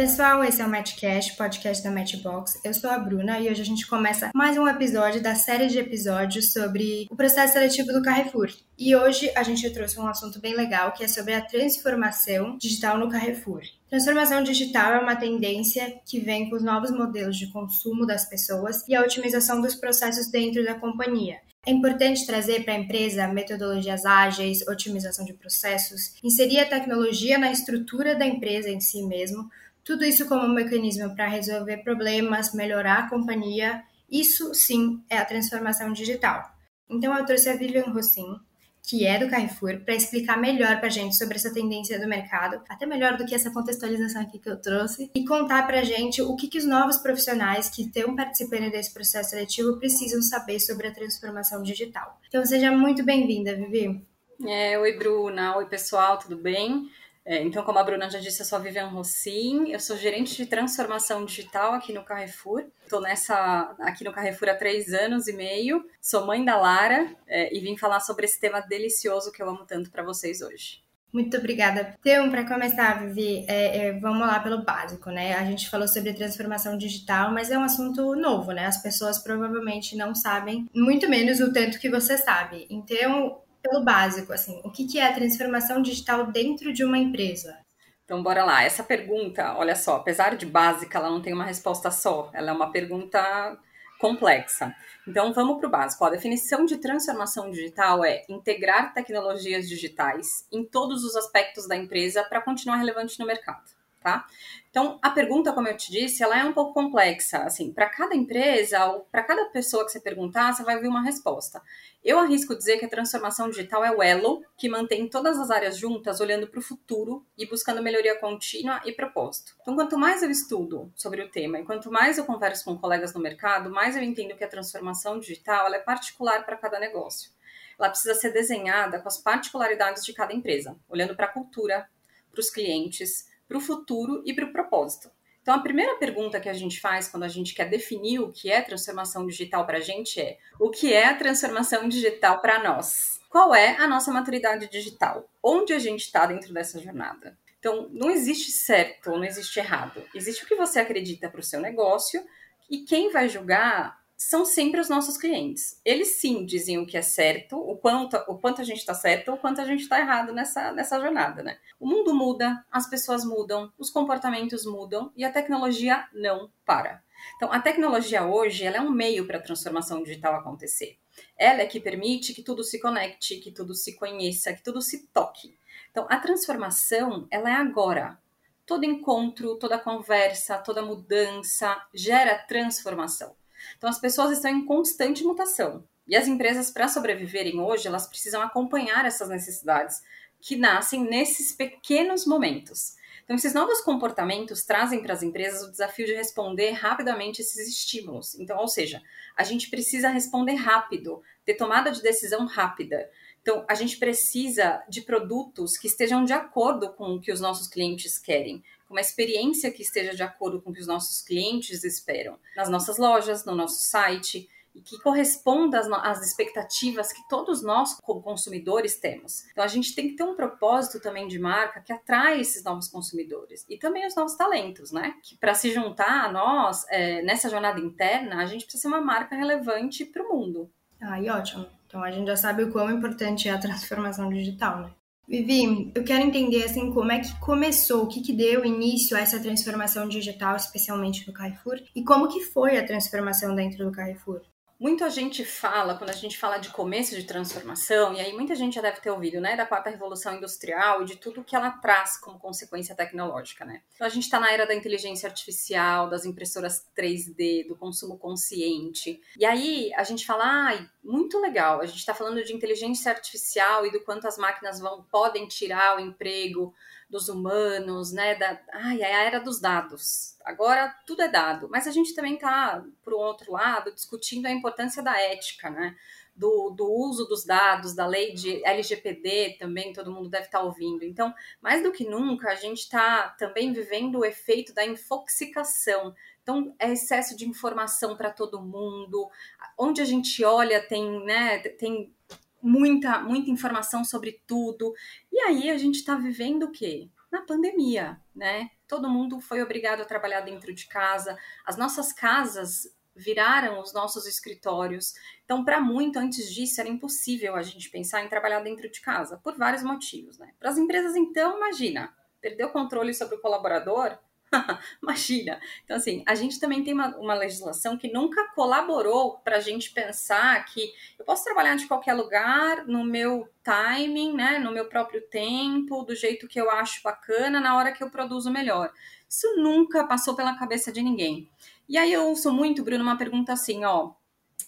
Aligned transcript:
pessoal, 0.00 0.42
esse 0.42 0.62
é 0.62 0.64
o 0.64 0.70
Matchcast, 0.70 1.36
podcast 1.36 1.84
da 1.84 1.90
Matchbox. 1.90 2.58
Eu 2.64 2.72
sou 2.72 2.88
a 2.88 2.98
Bruna 2.98 3.38
e 3.38 3.50
hoje 3.50 3.60
a 3.60 3.64
gente 3.66 3.86
começa 3.86 4.30
mais 4.34 4.56
um 4.56 4.66
episódio 4.66 5.22
da 5.22 5.34
série 5.34 5.66
de 5.66 5.78
episódios 5.78 6.54
sobre 6.54 7.06
o 7.10 7.14
processo 7.14 7.52
seletivo 7.52 7.92
do 7.92 8.00
Carrefour. 8.00 8.48
E 8.78 8.96
hoje 8.96 9.30
a 9.36 9.42
gente 9.42 9.68
trouxe 9.68 10.00
um 10.00 10.08
assunto 10.08 10.40
bem 10.40 10.56
legal 10.56 10.92
que 10.92 11.04
é 11.04 11.06
sobre 11.06 11.34
a 11.34 11.42
transformação 11.42 12.56
digital 12.56 12.96
no 12.96 13.10
Carrefour. 13.10 13.60
Transformação 13.90 14.42
digital 14.42 14.94
é 14.94 15.00
uma 15.00 15.16
tendência 15.16 16.00
que 16.06 16.18
vem 16.18 16.48
com 16.48 16.56
os 16.56 16.62
novos 16.62 16.90
modelos 16.90 17.36
de 17.36 17.52
consumo 17.52 18.06
das 18.06 18.24
pessoas 18.24 18.82
e 18.88 18.94
a 18.94 19.02
otimização 19.02 19.60
dos 19.60 19.74
processos 19.74 20.30
dentro 20.30 20.64
da 20.64 20.76
companhia. 20.76 21.40
É 21.66 21.70
importante 21.70 22.26
trazer 22.26 22.64
para 22.64 22.72
a 22.72 22.78
empresa 22.78 23.28
metodologias 23.28 24.06
ágeis, 24.06 24.66
otimização 24.66 25.26
de 25.26 25.34
processos, 25.34 26.14
inserir 26.24 26.60
a 26.60 26.66
tecnologia 26.66 27.36
na 27.36 27.52
estrutura 27.52 28.14
da 28.14 28.24
empresa 28.24 28.70
em 28.70 28.80
si 28.80 29.02
mesmo, 29.02 29.50
tudo 29.84 30.04
isso 30.04 30.28
como 30.28 30.44
um 30.44 30.54
mecanismo 30.54 31.14
para 31.14 31.26
resolver 31.26 31.78
problemas, 31.78 32.54
melhorar 32.54 32.98
a 32.98 33.10
companhia. 33.10 33.82
Isso 34.10 34.54
sim 34.54 35.02
é 35.08 35.18
a 35.18 35.24
transformação 35.24 35.92
digital. 35.92 36.42
Então 36.88 37.16
eu 37.16 37.24
trouxe 37.24 37.48
a 37.48 37.56
Vivian 37.56 37.84
Rossin, 37.92 38.36
que 38.82 39.06
é 39.06 39.18
do 39.18 39.28
Carrefour, 39.28 39.80
para 39.84 39.94
explicar 39.94 40.36
melhor 40.36 40.78
para 40.78 40.86
a 40.86 40.90
gente 40.90 41.16
sobre 41.16 41.36
essa 41.36 41.52
tendência 41.52 42.00
do 42.00 42.08
mercado, 42.08 42.60
até 42.68 42.86
melhor 42.86 43.16
do 43.16 43.24
que 43.24 43.34
essa 43.34 43.50
contextualização 43.50 44.22
aqui 44.22 44.38
que 44.38 44.48
eu 44.48 44.60
trouxe, 44.60 45.10
e 45.14 45.24
contar 45.24 45.66
para 45.66 45.80
a 45.80 45.84
gente 45.84 46.20
o 46.22 46.34
que, 46.34 46.48
que 46.48 46.58
os 46.58 46.64
novos 46.64 46.98
profissionais 46.98 47.68
que 47.68 47.82
estão 47.82 48.16
participando 48.16 48.70
desse 48.70 48.92
processo 48.92 49.30
seletivo 49.30 49.78
precisam 49.78 50.20
saber 50.22 50.58
sobre 50.58 50.88
a 50.88 50.92
transformação 50.92 51.62
digital. 51.62 52.18
Então 52.26 52.44
seja 52.44 52.72
muito 52.72 53.04
bem-vinda, 53.04 53.54
Vivi. 53.54 54.04
É, 54.46 54.78
oi, 54.78 54.96
Bruna. 54.96 55.56
Oi, 55.58 55.66
pessoal, 55.66 56.18
tudo 56.18 56.36
bem? 56.36 56.88
É, 57.30 57.40
então, 57.44 57.62
como 57.62 57.78
a 57.78 57.84
Bruna 57.84 58.10
já 58.10 58.18
disse, 58.18 58.42
eu 58.42 58.44
sou 58.44 58.58
a 58.58 58.60
Vivian 58.60 58.88
Rossin, 58.88 59.70
eu 59.70 59.78
sou 59.78 59.96
gerente 59.96 60.36
de 60.36 60.46
transformação 60.46 61.24
digital 61.24 61.74
aqui 61.74 61.92
no 61.92 62.02
Carrefour. 62.02 62.64
Estou 62.82 63.00
nessa 63.00 63.72
aqui 63.78 64.02
no 64.02 64.10
Carrefour 64.10 64.48
há 64.48 64.54
três 64.56 64.92
anos 64.92 65.28
e 65.28 65.32
meio. 65.32 65.88
Sou 66.00 66.26
mãe 66.26 66.44
da 66.44 66.56
Lara 66.56 67.14
é, 67.28 67.56
e 67.56 67.60
vim 67.60 67.76
falar 67.76 68.00
sobre 68.00 68.24
esse 68.24 68.40
tema 68.40 68.58
delicioso 68.58 69.30
que 69.30 69.40
eu 69.40 69.48
amo 69.48 69.64
tanto 69.64 69.92
para 69.92 70.02
vocês 70.02 70.42
hoje. 70.42 70.82
Muito 71.12 71.36
obrigada. 71.36 71.94
Então, 72.00 72.28
para 72.30 72.48
começar, 72.48 72.98
Vivi, 72.98 73.44
é, 73.46 73.76
é, 73.76 73.92
vamos 74.00 74.26
lá 74.26 74.40
pelo 74.40 74.64
básico, 74.64 75.08
né? 75.10 75.34
A 75.34 75.44
gente 75.44 75.70
falou 75.70 75.86
sobre 75.86 76.12
transformação 76.12 76.76
digital, 76.76 77.30
mas 77.30 77.48
é 77.48 77.56
um 77.56 77.62
assunto 77.62 78.16
novo, 78.16 78.50
né? 78.50 78.66
As 78.66 78.82
pessoas 78.82 79.20
provavelmente 79.20 79.96
não 79.96 80.16
sabem, 80.16 80.68
muito 80.74 81.08
menos 81.08 81.38
o 81.38 81.52
tanto 81.52 81.78
que 81.78 81.88
você 81.88 82.18
sabe. 82.18 82.66
Então, 82.68 83.40
pelo 83.62 83.84
básico, 83.84 84.32
assim, 84.32 84.60
o 84.64 84.70
que 84.70 84.98
é 84.98 85.06
a 85.06 85.14
transformação 85.14 85.82
digital 85.82 86.26
dentro 86.26 86.72
de 86.72 86.84
uma 86.84 86.98
empresa? 86.98 87.58
Então, 88.04 88.22
bora 88.22 88.44
lá. 88.44 88.64
Essa 88.64 88.82
pergunta, 88.82 89.54
olha 89.56 89.76
só, 89.76 89.96
apesar 89.96 90.36
de 90.36 90.44
básica, 90.44 90.98
ela 90.98 91.10
não 91.10 91.22
tem 91.22 91.32
uma 91.32 91.44
resposta 91.44 91.90
só. 91.90 92.30
Ela 92.34 92.50
é 92.50 92.52
uma 92.52 92.72
pergunta 92.72 93.56
complexa. 94.00 94.74
Então, 95.06 95.32
vamos 95.32 95.58
para 95.58 95.68
o 95.68 95.70
básico. 95.70 96.04
A 96.04 96.10
definição 96.10 96.64
de 96.64 96.78
transformação 96.78 97.50
digital 97.50 98.04
é 98.04 98.24
integrar 98.28 98.92
tecnologias 98.92 99.68
digitais 99.68 100.44
em 100.50 100.64
todos 100.64 101.04
os 101.04 101.14
aspectos 101.14 101.68
da 101.68 101.76
empresa 101.76 102.24
para 102.24 102.40
continuar 102.40 102.76
relevante 102.76 103.18
no 103.20 103.26
mercado 103.26 103.79
tá? 104.00 104.26
Então, 104.70 104.98
a 105.02 105.10
pergunta, 105.10 105.52
como 105.52 105.68
eu 105.68 105.76
te 105.76 105.90
disse, 105.90 106.22
ela 106.22 106.38
é 106.38 106.44
um 106.44 106.52
pouco 106.52 106.72
complexa. 106.72 107.38
Assim, 107.38 107.72
para 107.72 107.88
cada 107.88 108.14
empresa 108.14 109.00
para 109.10 109.22
cada 109.22 109.44
pessoa 109.46 109.84
que 109.84 109.92
você 109.92 110.00
perguntar, 110.00 110.52
você 110.52 110.62
vai 110.62 110.78
ver 110.78 110.88
uma 110.88 111.02
resposta. 111.02 111.60
Eu 112.02 112.18
arrisco 112.18 112.56
dizer 112.56 112.78
que 112.78 112.86
a 112.86 112.88
transformação 112.88 113.50
digital 113.50 113.84
é 113.84 113.90
o 113.90 114.02
elo 114.02 114.42
que 114.56 114.68
mantém 114.68 115.08
todas 115.08 115.38
as 115.38 115.50
áreas 115.50 115.76
juntas, 115.76 116.20
olhando 116.20 116.46
para 116.46 116.58
o 116.58 116.62
futuro 116.62 117.26
e 117.36 117.46
buscando 117.46 117.82
melhoria 117.82 118.18
contínua 118.18 118.80
e 118.84 118.92
propósito. 118.92 119.54
Então, 119.60 119.74
quanto 119.74 119.98
mais 119.98 120.22
eu 120.22 120.30
estudo 120.30 120.90
sobre 120.94 121.20
o 121.22 121.30
tema 121.30 121.58
e 121.58 121.64
quanto 121.64 121.90
mais 121.90 122.16
eu 122.16 122.24
converso 122.24 122.64
com 122.64 122.78
colegas 122.78 123.12
no 123.12 123.20
mercado, 123.20 123.70
mais 123.70 123.96
eu 123.96 124.02
entendo 124.02 124.36
que 124.36 124.44
a 124.44 124.48
transformação 124.48 125.18
digital 125.18 125.72
é 125.74 125.78
particular 125.78 126.44
para 126.46 126.56
cada 126.56 126.78
negócio. 126.78 127.30
Ela 127.78 127.90
precisa 127.90 128.14
ser 128.14 128.30
desenhada 128.30 129.00
com 129.00 129.08
as 129.08 129.18
particularidades 129.18 130.04
de 130.04 130.12
cada 130.12 130.32
empresa, 130.32 130.76
olhando 130.88 131.16
para 131.16 131.26
a 131.26 131.32
cultura, 131.32 131.88
para 132.30 132.40
os 132.40 132.50
clientes, 132.50 133.29
para 133.50 133.58
o 133.58 133.60
futuro 133.60 134.22
e 134.24 134.32
para 134.32 134.44
o 134.44 134.52
propósito. 134.52 135.10
Então, 135.42 135.54
a 135.54 135.58
primeira 135.58 135.96
pergunta 135.96 136.38
que 136.38 136.48
a 136.48 136.52
gente 136.52 136.80
faz 136.80 137.08
quando 137.08 137.24
a 137.24 137.28
gente 137.28 137.52
quer 137.52 137.68
definir 137.68 138.20
o 138.20 138.30
que 138.30 138.48
é 138.48 138.62
transformação 138.62 139.26
digital 139.26 139.66
para 139.66 139.78
a 139.78 139.80
gente 139.80 140.20
é: 140.20 140.38
o 140.60 140.70
que 140.70 140.92
é 140.92 141.06
a 141.06 141.16
transformação 141.16 141.88
digital 141.88 142.40
para 142.40 142.62
nós? 142.62 143.18
Qual 143.28 143.52
é 143.52 143.76
a 143.76 143.88
nossa 143.88 144.12
maturidade 144.12 144.68
digital? 144.68 145.28
Onde 145.42 145.72
a 145.72 145.80
gente 145.80 146.02
está 146.02 146.26
dentro 146.26 146.54
dessa 146.54 146.78
jornada? 146.78 147.36
Então, 147.58 147.88
não 147.92 148.08
existe 148.10 148.52
certo, 148.52 149.10
não 149.10 149.24
existe 149.24 149.58
errado. 149.58 150.02
Existe 150.14 150.44
o 150.44 150.46
que 150.46 150.54
você 150.54 150.78
acredita 150.78 151.28
para 151.28 151.40
o 151.40 151.44
seu 151.44 151.60
negócio 151.60 152.24
e 152.70 152.78
quem 152.78 153.10
vai 153.10 153.28
julgar 153.28 153.99
são 154.22 154.44
sempre 154.44 154.78
os 154.78 154.90
nossos 154.90 155.16
clientes. 155.16 155.80
Eles 155.82 156.20
sim 156.20 156.44
dizem 156.44 156.76
o 156.76 156.84
que 156.84 156.98
é 156.98 157.00
certo, 157.00 157.56
o 157.56 157.74
quanto, 157.74 158.18
o 158.28 158.36
quanto 158.36 158.60
a 158.60 158.64
gente 158.64 158.76
está 158.76 158.92
certo 158.92 159.30
ou 159.30 159.34
o 159.36 159.38
quanto 159.38 159.62
a 159.62 159.64
gente 159.64 159.80
está 159.80 159.98
errado 159.98 160.30
nessa, 160.30 160.72
nessa 160.72 161.00
jornada, 161.00 161.42
né? 161.42 161.58
O 161.80 161.88
mundo 161.88 162.14
muda, 162.14 162.62
as 162.70 162.86
pessoas 162.86 163.24
mudam, 163.24 163.72
os 163.78 163.88
comportamentos 163.88 164.66
mudam 164.66 165.10
e 165.16 165.24
a 165.24 165.32
tecnologia 165.32 166.06
não 166.12 166.50
para. 166.66 167.02
Então, 167.36 167.50
a 167.50 167.60
tecnologia 167.60 168.26
hoje 168.26 168.62
ela 168.66 168.76
é 168.76 168.80
um 168.82 168.90
meio 168.90 169.26
para 169.26 169.38
a 169.38 169.42
transformação 169.42 170.02
digital 170.02 170.34
acontecer. 170.34 170.98
Ela 171.34 171.62
é 171.62 171.66
que 171.66 171.80
permite 171.80 172.34
que 172.34 172.42
tudo 172.42 172.62
se 172.62 172.78
conecte, 172.78 173.38
que 173.38 173.50
tudo 173.50 173.74
se 173.74 173.96
conheça, 173.96 174.52
que 174.52 174.62
tudo 174.62 174.82
se 174.82 175.06
toque. 175.06 175.56
Então, 175.90 176.06
a 176.10 176.18
transformação 176.18 177.26
ela 177.30 177.48
é 177.48 177.54
agora. 177.54 178.18
Todo 178.66 178.84
encontro, 178.84 179.56
toda 179.56 179.78
conversa, 179.78 180.58
toda 180.58 180.82
mudança 180.82 181.82
gera 181.94 182.36
transformação. 182.36 183.39
Então, 183.76 183.88
as 183.88 184.00
pessoas 184.00 184.32
estão 184.32 184.50
em 184.50 184.64
constante 184.64 185.24
mutação. 185.24 185.84
E 186.06 186.16
as 186.16 186.26
empresas, 186.26 186.70
para 186.70 186.88
sobreviverem 186.88 187.60
hoje, 187.60 187.86
elas 187.86 188.06
precisam 188.06 188.42
acompanhar 188.42 189.04
essas 189.04 189.28
necessidades 189.28 190.02
que 190.40 190.56
nascem 190.56 191.04
nesses 191.04 191.52
pequenos 191.52 192.26
momentos. 192.26 192.96
Então, 193.30 193.36
esses 193.36 193.54
novos 193.54 193.80
comportamentos 193.80 194.64
trazem 194.64 195.00
para 195.02 195.12
as 195.12 195.22
empresas 195.22 195.62
o 195.62 195.70
desafio 195.70 196.04
de 196.04 196.14
responder 196.14 196.72
rapidamente 196.72 197.40
esses 197.40 197.68
estímulos. 197.68 198.34
Então, 198.40 198.58
ou 198.58 198.66
seja, 198.66 199.00
a 199.36 199.44
gente 199.44 199.70
precisa 199.70 200.08
responder 200.08 200.54
rápido, 200.54 201.22
ter 201.44 201.54
tomada 201.54 201.92
de 201.92 202.02
decisão 202.02 202.44
rápida. 202.46 203.08
Então, 203.40 203.64
a 203.68 203.74
gente 203.74 203.98
precisa 203.98 204.82
de 204.88 205.02
produtos 205.02 205.76
que 205.76 205.86
estejam 205.86 206.24
de 206.24 206.32
acordo 206.32 206.92
com 206.94 207.14
o 207.14 207.20
que 207.20 207.30
os 207.30 207.40
nossos 207.40 207.68
clientes 207.68 208.18
querem, 208.18 208.64
uma 208.90 209.00
experiência 209.00 209.70
que 209.70 209.82
esteja 209.82 210.14
de 210.14 210.22
acordo 210.22 210.60
com 210.60 210.70
o 210.70 210.72
que 210.72 210.80
os 210.80 210.86
nossos 210.86 211.22
clientes 211.22 211.84
esperam, 211.84 212.36
nas 212.56 212.68
nossas 212.68 212.98
lojas, 212.98 213.44
no 213.44 213.54
nosso 213.54 213.80
site, 213.80 214.48
e 214.74 214.80
que 214.80 214.98
corresponda 215.00 215.80
às, 215.80 215.88
às, 215.88 216.26
expectativas 216.26 217.12
que 217.12 217.26
todos 217.28 217.62
nós, 217.62 217.98
como 218.02 218.22
consumidores, 218.22 218.98
temos. 218.98 219.44
Então, 219.50 219.64
a 219.64 219.68
gente 219.68 219.94
tem 219.94 220.08
que 220.08 220.16
ter 220.16 220.22
um 220.22 220.36
propósito 220.36 221.00
também 221.00 221.26
de 221.26 221.38
marca 221.38 221.80
que 221.80 221.92
atrai 221.92 222.40
esses 222.40 222.62
novos 222.62 222.88
consumidores 222.88 223.64
e 223.68 223.76
também 223.76 224.06
os 224.06 224.14
novos 224.14 224.34
talentos, 224.34 224.92
né? 224.92 225.14
Que 225.22 225.36
para 225.36 225.54
se 225.54 225.72
juntar 225.72 226.24
a 226.24 226.32
nós 226.32 226.84
é, 226.88 227.22
nessa 227.22 227.48
jornada 227.48 227.80
interna, 227.80 228.42
a 228.42 228.46
gente 228.46 228.64
precisa 228.64 228.82
ser 228.82 228.88
uma 228.88 229.00
marca 229.00 229.34
relevante 229.34 230.04
para 230.04 230.22
o 230.22 230.28
mundo. 230.28 230.70
Ah, 231.00 231.20
e 231.20 231.28
ótimo. 231.28 231.66
Então, 231.86 232.04
a 232.04 232.10
gente 232.10 232.26
já 232.26 232.36
sabe 232.36 232.62
o 232.62 232.70
quão 232.70 232.90
importante 232.90 233.48
é 233.48 233.52
a 233.52 233.58
transformação 233.58 234.28
digital, 234.28 234.80
né? 234.82 234.90
Vivi, 235.30 235.92
eu 235.94 236.02
quero 236.02 236.24
entender 236.24 236.64
assim 236.64 236.92
como 236.92 237.12
é 237.12 237.20
que 237.20 237.38
começou, 237.38 238.02
o 238.02 238.08
que, 238.08 238.20
que 238.20 238.32
deu 238.32 238.64
início 238.64 239.16
a 239.16 239.20
essa 239.20 239.38
transformação 239.38 240.08
digital, 240.08 240.56
especialmente 240.56 241.24
no 241.24 241.32
Carrefour, 241.32 241.78
e 241.94 242.02
como 242.02 242.26
que 242.26 242.40
foi 242.40 242.76
a 242.76 242.84
transformação 242.84 243.54
dentro 243.54 243.84
do 243.84 243.92
Carrefour. 243.92 244.40
Muita 244.80 245.10
gente 245.10 245.44
fala, 245.44 245.94
quando 245.94 246.08
a 246.08 246.14
gente 246.14 246.38
fala 246.38 246.56
de 246.56 246.70
começo 246.70 247.14
de 247.14 247.24
transformação, 247.24 248.14
e 248.14 248.20
aí 248.20 248.32
muita 248.32 248.54
gente 248.54 248.76
já 248.76 248.80
deve 248.80 248.98
ter 248.98 249.10
ouvido, 249.10 249.38
né, 249.38 249.54
da 249.54 249.66
quarta 249.66 249.90
revolução 249.90 250.34
industrial 250.34 251.02
e 251.02 251.04
de 251.04 251.16
tudo 251.16 251.44
que 251.44 251.54
ela 251.54 251.70
traz 251.70 252.16
como 252.16 252.38
consequência 252.38 252.94
tecnológica, 252.94 253.62
né? 253.62 253.82
Então 253.94 254.06
a 254.06 254.10
gente 254.10 254.22
está 254.22 254.40
na 254.40 254.50
era 254.50 254.66
da 254.66 254.74
inteligência 254.74 255.28
artificial, 255.28 256.08
das 256.08 256.24
impressoras 256.24 256.82
3D, 256.96 257.68
do 257.68 257.76
consumo 257.76 258.16
consciente. 258.16 259.20
E 259.36 259.44
aí 259.44 259.92
a 259.92 260.02
gente 260.02 260.24
fala, 260.24 260.44
ai, 260.46 260.88
muito 261.04 261.38
legal, 261.38 261.82
a 261.82 261.86
gente 261.86 261.98
está 261.98 262.14
falando 262.14 262.42
de 262.42 262.54
inteligência 262.54 263.12
artificial 263.12 263.84
e 263.84 263.92
do 263.92 264.00
quanto 264.00 264.26
as 264.26 264.38
máquinas 264.38 264.80
vão 264.80 265.02
podem 265.10 265.46
tirar 265.46 265.98
o 265.98 266.00
emprego 266.00 266.74
dos 267.10 267.28
humanos, 267.28 268.12
né? 268.12 268.36
Da, 268.36 268.58
ai, 268.72 269.02
é 269.02 269.14
a 269.14 269.24
era 269.24 269.40
dos 269.40 269.60
dados. 269.60 270.36
Agora 270.44 270.94
tudo 271.06 271.22
é 271.22 271.28
dado. 271.28 271.68
Mas 271.68 271.86
a 271.86 271.90
gente 271.90 272.14
também 272.14 272.34
está, 272.34 272.82
por 273.02 273.12
outro 273.12 273.52
lado, 273.52 273.92
discutindo 273.92 274.46
a 274.46 274.50
importância 274.50 275.02
da 275.02 275.20
ética, 275.20 275.68
né? 275.68 275.96
Do, 276.34 276.70
do, 276.70 276.90
uso 276.90 277.26
dos 277.26 277.44
dados, 277.44 277.94
da 277.94 278.06
lei 278.06 278.32
de 278.32 278.64
LGPD 278.64 279.56
também, 279.58 279.92
todo 279.92 280.12
mundo 280.12 280.30
deve 280.30 280.46
estar 280.46 280.60
tá 280.60 280.64
ouvindo. 280.64 281.04
Então, 281.04 281.34
mais 281.60 281.82
do 281.82 281.92
que 281.92 282.08
nunca, 282.08 282.50
a 282.50 282.54
gente 282.54 282.78
está 282.78 283.28
também 283.30 283.72
vivendo 283.72 284.20
o 284.20 284.24
efeito 284.24 284.72
da 284.72 284.86
infoxicação. 284.86 286.14
Então, 286.42 286.74
é 286.78 286.92
excesso 286.92 287.36
de 287.36 287.46
informação 287.46 288.16
para 288.16 288.30
todo 288.30 288.62
mundo. 288.62 289.28
Onde 289.76 290.00
a 290.00 290.04
gente 290.04 290.42
olha, 290.42 290.80
tem, 290.80 291.22
né, 291.24 291.58
tem 291.58 292.14
muita, 292.62 293.20
muita 293.20 293.50
informação 293.50 294.04
sobre 294.04 294.42
tudo. 294.46 294.92
E 295.32 295.38
aí 295.40 295.70
a 295.70 295.78
gente 295.78 295.96
está 295.96 296.14
vivendo 296.14 296.64
o 296.64 296.72
quê? 296.72 297.08
Na 297.30 297.42
pandemia, 297.42 298.20
né? 298.34 298.70
todo 298.90 299.08
mundo 299.08 299.40
foi 299.40 299.62
obrigado 299.62 300.00
a 300.00 300.04
trabalhar 300.04 300.40
dentro 300.40 300.74
de 300.74 300.88
casa, 300.88 301.38
as 301.64 301.76
nossas 301.76 302.12
casas 302.12 302.92
viraram 303.14 303.80
os 303.80 303.92
nossos 303.92 304.26
escritórios. 304.26 305.14
Então, 305.44 305.64
para 305.64 305.80
muito 305.80 306.18
antes 306.18 306.52
disso, 306.52 306.80
era 306.80 306.90
impossível 306.90 307.54
a 307.54 307.62
gente 307.62 307.88
pensar 307.88 308.24
em 308.24 308.28
trabalhar 308.28 308.60
dentro 308.60 308.90
de 308.90 309.00
casa, 309.00 309.38
por 309.44 309.56
vários 309.56 309.84
motivos, 309.84 310.38
né? 310.38 310.52
Para 310.58 310.70
as 310.70 310.78
empresas, 310.78 311.14
então, 311.14 311.56
imagina, 311.56 312.12
perder 312.40 312.64
o 312.64 312.72
controle 312.72 313.14
sobre 313.14 313.36
o 313.36 313.40
colaborador, 313.40 314.18
Imagina. 315.02 315.60
Então, 315.84 315.96
assim, 315.96 316.22
a 316.26 316.34
gente 316.34 316.58
também 316.58 316.82
tem 316.82 316.92
uma, 316.92 317.16
uma 317.16 317.34
legislação 317.34 317.96
que 317.96 318.12
nunca 318.12 318.48
colaborou 318.54 319.38
para 319.38 319.56
a 319.56 319.60
gente 319.60 319.90
pensar 319.92 320.64
que 320.66 320.92
eu 321.18 321.24
posso 321.24 321.44
trabalhar 321.44 321.76
de 321.76 321.86
qualquer 321.86 322.14
lugar, 322.14 322.86
no 322.86 323.04
meu 323.04 323.48
timing, 323.62 324.34
né, 324.34 324.58
no 324.58 324.72
meu 324.72 324.86
próprio 324.86 325.20
tempo, 325.28 326.02
do 326.02 326.14
jeito 326.14 326.48
que 326.48 326.60
eu 326.60 326.70
acho 326.70 327.02
bacana, 327.02 327.60
na 327.60 327.76
hora 327.76 327.92
que 327.92 328.02
eu 328.02 328.10
produzo 328.10 328.50
melhor. 328.50 328.92
Isso 329.28 329.56
nunca 329.56 330.04
passou 330.04 330.34
pela 330.34 330.58
cabeça 330.58 330.90
de 330.90 331.02
ninguém. 331.02 331.48
E 331.88 331.96
aí 331.96 332.12
eu 332.12 332.24
ouço 332.24 332.52
muito, 332.52 332.82
Bruno, 332.82 333.02
uma 333.02 333.18
pergunta 333.18 333.52
assim, 333.52 333.84
ó. 333.84 334.12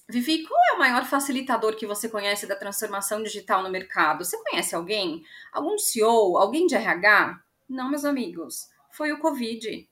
Vivi, 0.08 0.42
qual 0.46 0.60
é 0.70 0.74
o 0.74 0.78
maior 0.78 1.04
facilitador 1.04 1.76
que 1.76 1.86
você 1.86 2.08
conhece 2.08 2.46
da 2.46 2.56
transformação 2.56 3.22
digital 3.22 3.62
no 3.62 3.70
mercado? 3.70 4.24
Você 4.24 4.36
conhece 4.42 4.74
alguém? 4.74 5.24
Algum 5.52 5.78
CEO? 5.78 6.36
Alguém 6.36 6.66
de 6.66 6.74
RH? 6.74 7.40
Não, 7.68 7.88
meus 7.88 8.04
amigos 8.04 8.71
foi 8.92 9.12
o 9.12 9.18
Covid. 9.18 9.88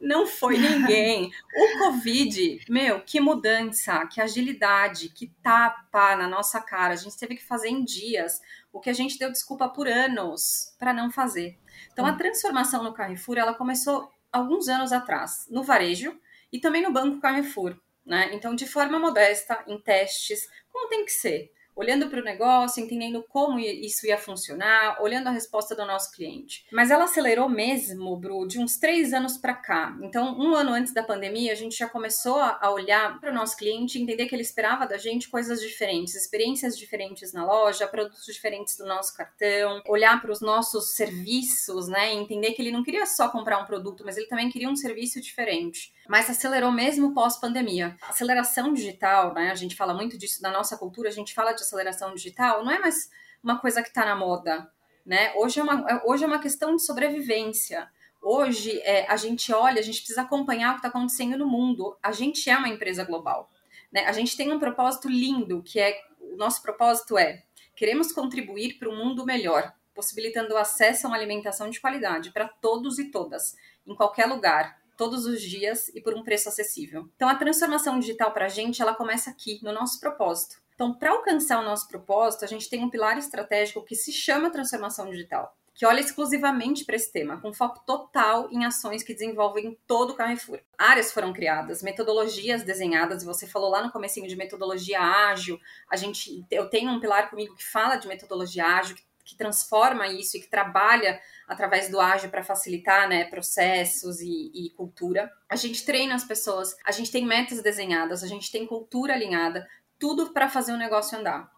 Não 0.00 0.26
foi 0.26 0.58
ninguém. 0.58 1.30
o 1.54 1.78
Covid, 1.78 2.60
meu, 2.68 3.00
que 3.00 3.20
mudança, 3.20 4.06
que 4.06 4.20
agilidade, 4.20 5.08
que 5.08 5.28
tapa 5.42 6.16
na 6.16 6.28
nossa 6.28 6.60
cara. 6.60 6.94
A 6.94 6.96
gente 6.96 7.18
teve 7.18 7.36
que 7.36 7.44
fazer 7.44 7.68
em 7.68 7.84
dias 7.84 8.40
o 8.72 8.80
que 8.80 8.90
a 8.90 8.92
gente 8.92 9.18
deu 9.18 9.30
desculpa 9.30 9.68
por 9.68 9.88
anos 9.88 10.74
para 10.78 10.92
não 10.92 11.10
fazer. 11.10 11.58
Então, 11.92 12.06
a 12.06 12.12
hum. 12.12 12.16
transformação 12.16 12.82
no 12.82 12.92
Carrefour, 12.92 13.38
ela 13.38 13.54
começou 13.54 14.10
alguns 14.30 14.68
anos 14.68 14.92
atrás, 14.92 15.46
no 15.50 15.62
varejo 15.62 16.18
e 16.52 16.58
também 16.58 16.82
no 16.82 16.92
Banco 16.92 17.20
Carrefour. 17.20 17.76
Né? 18.04 18.30
Então, 18.34 18.54
de 18.54 18.66
forma 18.66 18.98
modesta, 18.98 19.64
em 19.66 19.80
testes, 19.80 20.48
como 20.70 20.88
tem 20.88 21.04
que 21.04 21.12
ser 21.12 21.50
olhando 21.76 22.08
para 22.08 22.20
o 22.20 22.24
negócio, 22.24 22.82
entendendo 22.82 23.22
como 23.28 23.60
isso 23.60 24.06
ia 24.06 24.16
funcionar, 24.16 25.00
olhando 25.02 25.28
a 25.28 25.30
resposta 25.30 25.76
do 25.76 25.84
nosso 25.84 26.10
cliente. 26.12 26.64
Mas 26.72 26.90
ela 26.90 27.04
acelerou 27.04 27.48
mesmo, 27.48 28.16
Bru, 28.16 28.48
de 28.48 28.58
uns 28.58 28.78
três 28.78 29.12
anos 29.12 29.36
para 29.36 29.54
cá. 29.54 29.96
Então, 30.02 30.36
um 30.38 30.54
ano 30.54 30.72
antes 30.72 30.94
da 30.94 31.02
pandemia, 31.02 31.52
a 31.52 31.56
gente 31.56 31.76
já 31.76 31.86
começou 31.86 32.38
a 32.38 32.70
olhar 32.70 33.20
para 33.20 33.30
o 33.30 33.34
nosso 33.34 33.56
cliente, 33.56 34.00
entender 34.00 34.26
que 34.26 34.34
ele 34.34 34.42
esperava 34.42 34.86
da 34.86 34.96
gente 34.96 35.28
coisas 35.28 35.60
diferentes, 35.60 36.14
experiências 36.14 36.78
diferentes 36.78 37.34
na 37.34 37.44
loja, 37.44 37.86
produtos 37.86 38.24
diferentes 38.24 38.78
do 38.78 38.86
nosso 38.86 39.14
cartão, 39.14 39.82
olhar 39.86 40.20
para 40.22 40.32
os 40.32 40.40
nossos 40.40 40.94
serviços, 40.94 41.88
né? 41.88 42.14
Entender 42.14 42.52
que 42.52 42.62
ele 42.62 42.72
não 42.72 42.82
queria 42.82 43.04
só 43.04 43.28
comprar 43.28 43.58
um 43.58 43.66
produto, 43.66 44.02
mas 44.04 44.16
ele 44.16 44.26
também 44.26 44.48
queria 44.48 44.70
um 44.70 44.76
serviço 44.76 45.20
diferente. 45.20 45.92
Mas 46.08 46.30
acelerou 46.30 46.70
mesmo 46.70 47.12
pós-pandemia. 47.12 47.96
Aceleração 48.02 48.72
digital, 48.72 49.34
né? 49.34 49.50
A 49.50 49.54
gente 49.54 49.76
fala 49.76 49.94
muito 49.94 50.16
disso 50.16 50.42
na 50.42 50.50
nossa 50.50 50.76
cultura, 50.76 51.08
a 51.08 51.12
gente 51.12 51.34
fala 51.34 51.52
de 51.52 51.62
aceleração 51.62 52.14
digital, 52.14 52.64
não 52.64 52.72
é 52.72 52.78
mais 52.78 53.10
uma 53.42 53.58
coisa 53.58 53.82
que 53.82 53.88
está 53.88 54.04
na 54.04 54.16
moda, 54.16 54.70
né? 55.04 55.32
Hoje 55.36 55.60
é, 55.60 55.62
uma, 55.62 55.86
é, 55.88 56.02
hoje 56.04 56.24
é 56.24 56.26
uma 56.26 56.38
questão 56.38 56.74
de 56.74 56.82
sobrevivência. 56.82 57.88
Hoje 58.20 58.80
é, 58.80 59.06
a 59.10 59.16
gente 59.16 59.52
olha, 59.52 59.78
a 59.78 59.82
gente 59.82 59.98
precisa 59.98 60.22
acompanhar 60.22 60.70
o 60.70 60.72
que 60.74 60.78
está 60.78 60.88
acontecendo 60.88 61.38
no 61.38 61.46
mundo. 61.46 61.96
A 62.02 62.10
gente 62.10 62.48
é 62.50 62.56
uma 62.56 62.68
empresa 62.68 63.04
global. 63.04 63.50
Né? 63.92 64.04
A 64.04 64.12
gente 64.12 64.36
tem 64.36 64.52
um 64.52 64.58
propósito 64.58 65.08
lindo, 65.08 65.62
que 65.62 65.78
é 65.78 66.00
o 66.20 66.36
nosso 66.36 66.62
propósito 66.62 67.16
é 67.16 67.44
queremos 67.74 68.10
contribuir 68.10 68.78
para 68.78 68.88
um 68.88 68.96
mundo 68.96 69.24
melhor, 69.24 69.72
possibilitando 69.94 70.54
o 70.54 70.56
acesso 70.56 71.06
a 71.06 71.10
uma 71.10 71.16
alimentação 71.16 71.70
de 71.70 71.80
qualidade 71.80 72.32
para 72.32 72.48
todos 72.48 72.98
e 72.98 73.10
todas, 73.10 73.54
em 73.86 73.94
qualquer 73.94 74.26
lugar, 74.26 74.76
todos 74.96 75.26
os 75.26 75.40
dias 75.40 75.88
e 75.94 76.00
por 76.00 76.14
um 76.14 76.22
preço 76.22 76.48
acessível. 76.48 77.08
Então 77.16 77.28
a 77.28 77.34
transformação 77.34 77.98
digital 77.98 78.32
para 78.32 78.46
a 78.46 78.48
gente 78.48 78.80
ela 78.82 78.94
começa 78.94 79.30
aqui 79.30 79.60
no 79.62 79.72
nosso 79.72 80.00
propósito. 80.00 80.56
Então, 80.76 80.92
para 80.92 81.10
alcançar 81.10 81.58
o 81.58 81.64
nosso 81.64 81.88
propósito, 81.88 82.44
a 82.44 82.48
gente 82.48 82.68
tem 82.68 82.84
um 82.84 82.90
pilar 82.90 83.16
estratégico 83.16 83.82
que 83.82 83.96
se 83.96 84.12
chama 84.12 84.50
transformação 84.50 85.08
digital, 85.08 85.56
que 85.74 85.86
olha 85.86 86.00
exclusivamente 86.00 86.84
para 86.84 86.96
esse 86.96 87.10
tema, 87.10 87.40
com 87.40 87.50
foco 87.50 87.82
total 87.86 88.46
em 88.52 88.62
ações 88.62 89.02
que 89.02 89.14
desenvolvem 89.14 89.78
todo 89.86 90.10
o 90.10 90.14
Carrefour. 90.14 90.60
Áreas 90.76 91.10
foram 91.10 91.32
criadas, 91.32 91.82
metodologias 91.82 92.62
desenhadas, 92.62 93.22
e 93.22 93.26
você 93.26 93.46
falou 93.46 93.70
lá 93.70 93.82
no 93.82 93.90
comecinho 93.90 94.28
de 94.28 94.36
metodologia 94.36 95.00
ágil. 95.00 95.58
A 95.90 95.96
gente, 95.96 96.44
eu 96.50 96.68
tenho 96.68 96.90
um 96.90 97.00
pilar 97.00 97.30
comigo 97.30 97.56
que 97.56 97.64
fala 97.64 97.96
de 97.96 98.06
metodologia 98.06 98.66
ágil, 98.66 98.96
que, 98.96 99.02
que 99.26 99.36
transforma 99.36 100.06
isso 100.06 100.36
e 100.36 100.40
que 100.40 100.48
trabalha 100.48 101.20
através 101.48 101.90
do 101.90 102.00
ágil 102.00 102.30
para 102.30 102.44
facilitar 102.44 103.08
né, 103.08 103.24
processos 103.24 104.20
e, 104.20 104.52
e, 104.54 104.70
cultura. 104.70 105.30
A 105.48 105.56
gente 105.56 105.84
treina 105.84 106.14
as 106.14 106.24
pessoas, 106.24 106.76
a 106.84 106.92
gente 106.92 107.10
tem 107.10 107.26
metas 107.26 107.60
desenhadas, 107.60 108.22
a 108.22 108.28
gente 108.28 108.50
tem 108.52 108.64
cultura 108.64 109.14
alinhada, 109.14 109.68
tudo 109.98 110.32
para 110.32 110.48
fazer 110.48 110.72
o 110.72 110.78
negócio 110.78 111.18
andar. 111.18 111.50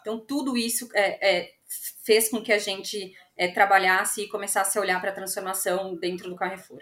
Então, 0.00 0.20
tudo 0.20 0.56
isso 0.56 0.88
é, 0.94 1.38
é, 1.40 1.52
fez 2.04 2.28
com 2.28 2.40
que 2.40 2.52
a 2.52 2.58
gente 2.58 3.12
é, 3.36 3.48
trabalhasse 3.48 4.22
e 4.22 4.28
começasse 4.28 4.78
a 4.78 4.80
olhar 4.80 5.00
para 5.00 5.10
a 5.10 5.14
transformação 5.14 5.96
dentro 5.96 6.30
do 6.30 6.36
Carrefour. 6.36 6.80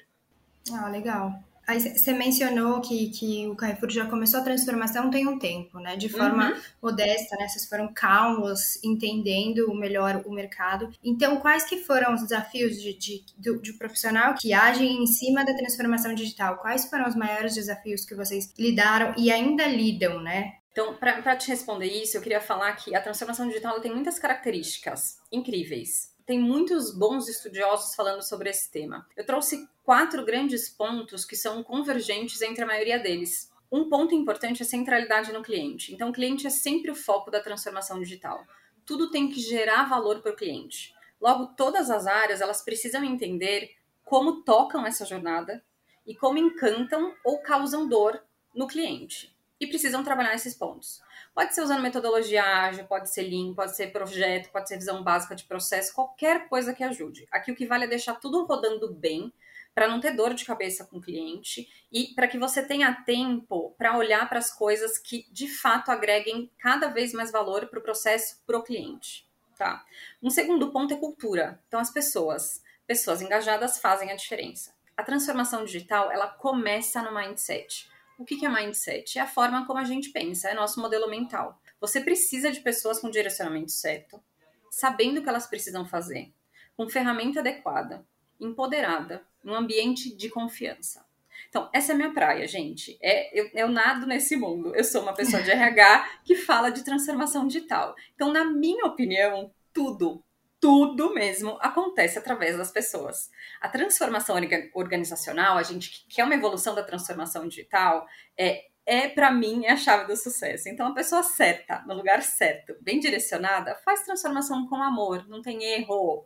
Ah, 0.70 0.88
legal. 0.88 1.32
Aí 1.66 1.81
você 1.81 2.12
mencionou 2.12 2.81
que, 2.81 3.08
que 3.11 3.46
o 3.46 3.55
Carrefour 3.55 3.90
já 3.90 4.06
começou 4.06 4.40
a 4.40 4.44
transformação 4.44 5.11
tem 5.11 5.26
um 5.26 5.38
tempo, 5.38 5.78
né? 5.78 5.96
De 5.96 6.08
forma 6.08 6.50
uhum. 6.50 6.61
modesta, 6.82 7.37
né? 7.37 7.49
Vocês 7.49 7.66
foram 7.69 7.93
calmos, 7.93 8.82
entendendo 8.84 9.75
melhor 9.75 10.22
o 10.26 10.32
mercado. 10.32 10.90
Então, 11.02 11.37
quais 11.40 11.64
que 11.64 11.78
foram 11.78 12.14
os 12.14 12.22
desafios 12.22 12.81
de, 12.81 12.94
de, 12.94 13.25
de, 13.38 13.58
de 13.61 13.72
profissional 13.75 14.34
que 14.34 14.52
agem 14.52 15.02
em 15.02 15.06
cima 15.06 15.44
da 15.44 15.55
transformação 15.55 16.14
digital? 16.14 16.58
Quais 16.58 16.87
foram 16.87 17.08
os 17.08 17.14
maiores 17.14 17.55
desafios 17.55 18.05
que 18.05 18.14
vocês 18.14 18.52
lidaram 18.58 19.14
e 19.17 19.32
ainda 19.32 19.67
lidam, 19.67 20.20
né? 20.22 20.55
Então, 20.72 20.93
para 20.94 21.37
te 21.37 21.49
responder 21.49 21.87
isso, 21.87 22.17
eu 22.17 22.20
queria 22.20 22.40
falar 22.40 22.72
que 22.72 22.96
a 22.96 23.00
transformação 23.00 23.46
digital 23.46 23.81
tem 23.81 23.94
muitas 23.94 24.19
características 24.19 25.19
incríveis. 25.31 26.13
Tem 26.26 26.38
muitos 26.38 26.90
bons 26.90 27.28
estudiosos 27.28 27.94
falando 27.94 28.22
sobre 28.22 28.48
esse 28.48 28.70
tema. 28.70 29.06
Eu 29.14 29.26
trouxe 29.26 29.68
quatro 29.82 30.24
grandes 30.24 30.70
pontos 30.70 31.22
que 31.22 31.36
são 31.36 31.62
convergentes 31.62 32.40
entre 32.40 32.64
a 32.64 32.66
maioria 32.66 32.98
deles. 32.98 33.52
Um 33.70 33.90
ponto 33.90 34.14
importante 34.14 34.62
é 34.62 34.64
a 34.64 34.68
centralidade 34.68 35.32
no 35.32 35.42
cliente. 35.42 35.92
Então, 35.92 36.08
o 36.08 36.12
cliente 36.12 36.46
é 36.46 36.50
sempre 36.50 36.90
o 36.90 36.94
foco 36.94 37.30
da 37.30 37.40
transformação 37.40 37.98
digital. 38.00 38.42
Tudo 38.86 39.10
tem 39.10 39.28
que 39.28 39.38
gerar 39.38 39.86
valor 39.86 40.22
para 40.22 40.32
o 40.32 40.36
cliente. 40.36 40.94
Logo, 41.20 41.48
todas 41.48 41.90
as 41.90 42.06
áreas 42.06 42.40
elas 42.40 42.62
precisam 42.62 43.04
entender 43.04 43.76
como 44.02 44.43
tocam 44.43 44.86
essa 44.86 45.04
jornada 45.04 45.62
e 46.06 46.14
como 46.14 46.38
encantam 46.38 47.14
ou 47.22 47.43
causam 47.43 47.86
dor 47.86 48.22
no 48.54 48.66
cliente 48.66 49.34
e 49.60 49.66
precisam 49.66 50.02
trabalhar 50.02 50.34
esses 50.34 50.54
pontos. 50.54 51.02
Pode 51.34 51.55
ser 51.55 51.62
usando 51.62 51.82
metodologia 51.82 52.44
ágil, 52.44 52.84
pode 52.84 53.12
ser 53.12 53.22
Lean, 53.22 53.55
pode 53.55 53.74
ser 53.74 53.88
projeto, 53.88 54.50
pode 54.53 54.69
ser 54.69 54.76
visão 54.76 55.03
básica 55.03 55.34
de 55.34 55.44
processo, 55.44 55.93
qualquer 55.93 56.48
coisa 56.48 56.72
que 56.72 56.84
ajude. 56.84 57.26
Aqui 57.32 57.50
o 57.50 57.56
que 57.56 57.67
vale 57.67 57.84
é 57.84 57.88
deixar 57.88 58.14
tudo 58.14 58.44
rodando 58.44 58.94
bem, 58.94 59.32
para 59.74 59.88
não 59.88 59.98
ter 59.98 60.12
dor 60.12 60.32
de 60.34 60.44
cabeça 60.44 60.84
com 60.84 60.98
o 60.98 61.00
cliente 61.00 61.69
e 61.91 62.14
para 62.14 62.29
que 62.29 62.38
você 62.38 62.62
tenha 62.62 63.03
tempo 63.05 63.74
para 63.76 63.98
olhar 63.98 64.29
para 64.29 64.38
as 64.38 64.53
coisas 64.53 64.96
que 64.96 65.26
de 65.32 65.48
fato 65.48 65.91
agreguem 65.91 66.50
cada 66.58 66.88
vez 66.88 67.12
mais 67.12 67.32
valor 67.32 67.67
para 67.67 67.81
o 67.81 67.82
processo 67.82 68.41
para 68.46 68.56
o 68.56 68.62
cliente. 68.62 69.26
Tá? 69.58 69.84
Um 70.22 70.31
segundo 70.31 70.70
ponto 70.70 70.94
é 70.94 70.96
cultura. 70.96 71.60
Então, 71.67 71.81
as 71.81 71.93
pessoas, 71.93 72.62
pessoas 72.86 73.20
engajadas 73.20 73.79
fazem 73.79 74.10
a 74.10 74.17
diferença. 74.17 74.72
A 74.96 75.03
transformação 75.03 75.64
digital 75.64 76.10
ela 76.10 76.29
começa 76.29 77.03
no 77.03 77.14
mindset. 77.14 77.88
O 78.18 78.24
que 78.24 78.44
é 78.44 78.48
mindset? 78.48 79.18
É 79.18 79.22
a 79.22 79.26
forma 79.26 79.66
como 79.66 79.78
a 79.78 79.84
gente 79.84 80.10
pensa, 80.10 80.48
é 80.48 80.54
nosso 80.54 80.80
modelo 80.80 81.08
mental. 81.08 81.60
Você 81.80 82.00
precisa 82.00 82.52
de 82.52 82.60
pessoas 82.60 83.00
com 83.00 83.10
direcionamento 83.10 83.72
certo, 83.72 84.22
sabendo 84.70 85.18
o 85.18 85.22
que 85.22 85.28
elas 85.28 85.46
precisam 85.46 85.84
fazer, 85.84 86.32
com 86.76 86.88
ferramenta 86.88 87.40
adequada, 87.40 88.06
empoderada, 88.40 89.24
num 89.42 89.54
ambiente 89.54 90.14
de 90.14 90.28
confiança. 90.28 91.04
Então, 91.48 91.68
essa 91.72 91.92
é 91.92 91.94
a 91.94 91.96
minha 91.96 92.12
praia, 92.12 92.46
gente. 92.46 92.96
É, 93.00 93.38
eu, 93.38 93.50
eu 93.54 93.68
nado 93.68 94.06
nesse 94.06 94.36
mundo. 94.36 94.74
Eu 94.74 94.84
sou 94.84 95.02
uma 95.02 95.14
pessoa 95.14 95.42
de 95.42 95.50
RH 95.52 96.20
que 96.24 96.36
fala 96.36 96.70
de 96.70 96.84
transformação 96.84 97.46
digital. 97.46 97.94
Então, 98.14 98.32
na 98.32 98.44
minha 98.44 98.86
opinião, 98.86 99.52
tudo, 99.72 100.22
tudo 100.64 101.12
mesmo 101.12 101.58
acontece 101.60 102.18
através 102.18 102.56
das 102.56 102.72
pessoas. 102.72 103.30
A 103.60 103.68
transformação 103.68 104.34
organizacional, 104.72 105.58
a 105.58 105.62
gente 105.62 106.06
quer 106.08 106.24
uma 106.24 106.34
evolução 106.34 106.74
da 106.74 106.82
transformação 106.82 107.46
digital, 107.46 108.06
é, 108.34 108.64
é 108.86 109.06
para 109.10 109.30
mim 109.30 109.66
é 109.66 109.72
a 109.72 109.76
chave 109.76 110.06
do 110.06 110.16
sucesso. 110.16 110.70
Então, 110.70 110.86
a 110.86 110.94
pessoa 110.94 111.22
certa, 111.22 111.84
no 111.86 111.92
lugar 111.92 112.22
certo, 112.22 112.74
bem 112.80 112.98
direcionada, 112.98 113.74
faz 113.84 114.04
transformação 114.06 114.66
com 114.66 114.76
amor, 114.76 115.28
não 115.28 115.42
tem 115.42 115.62
erro. 115.62 116.24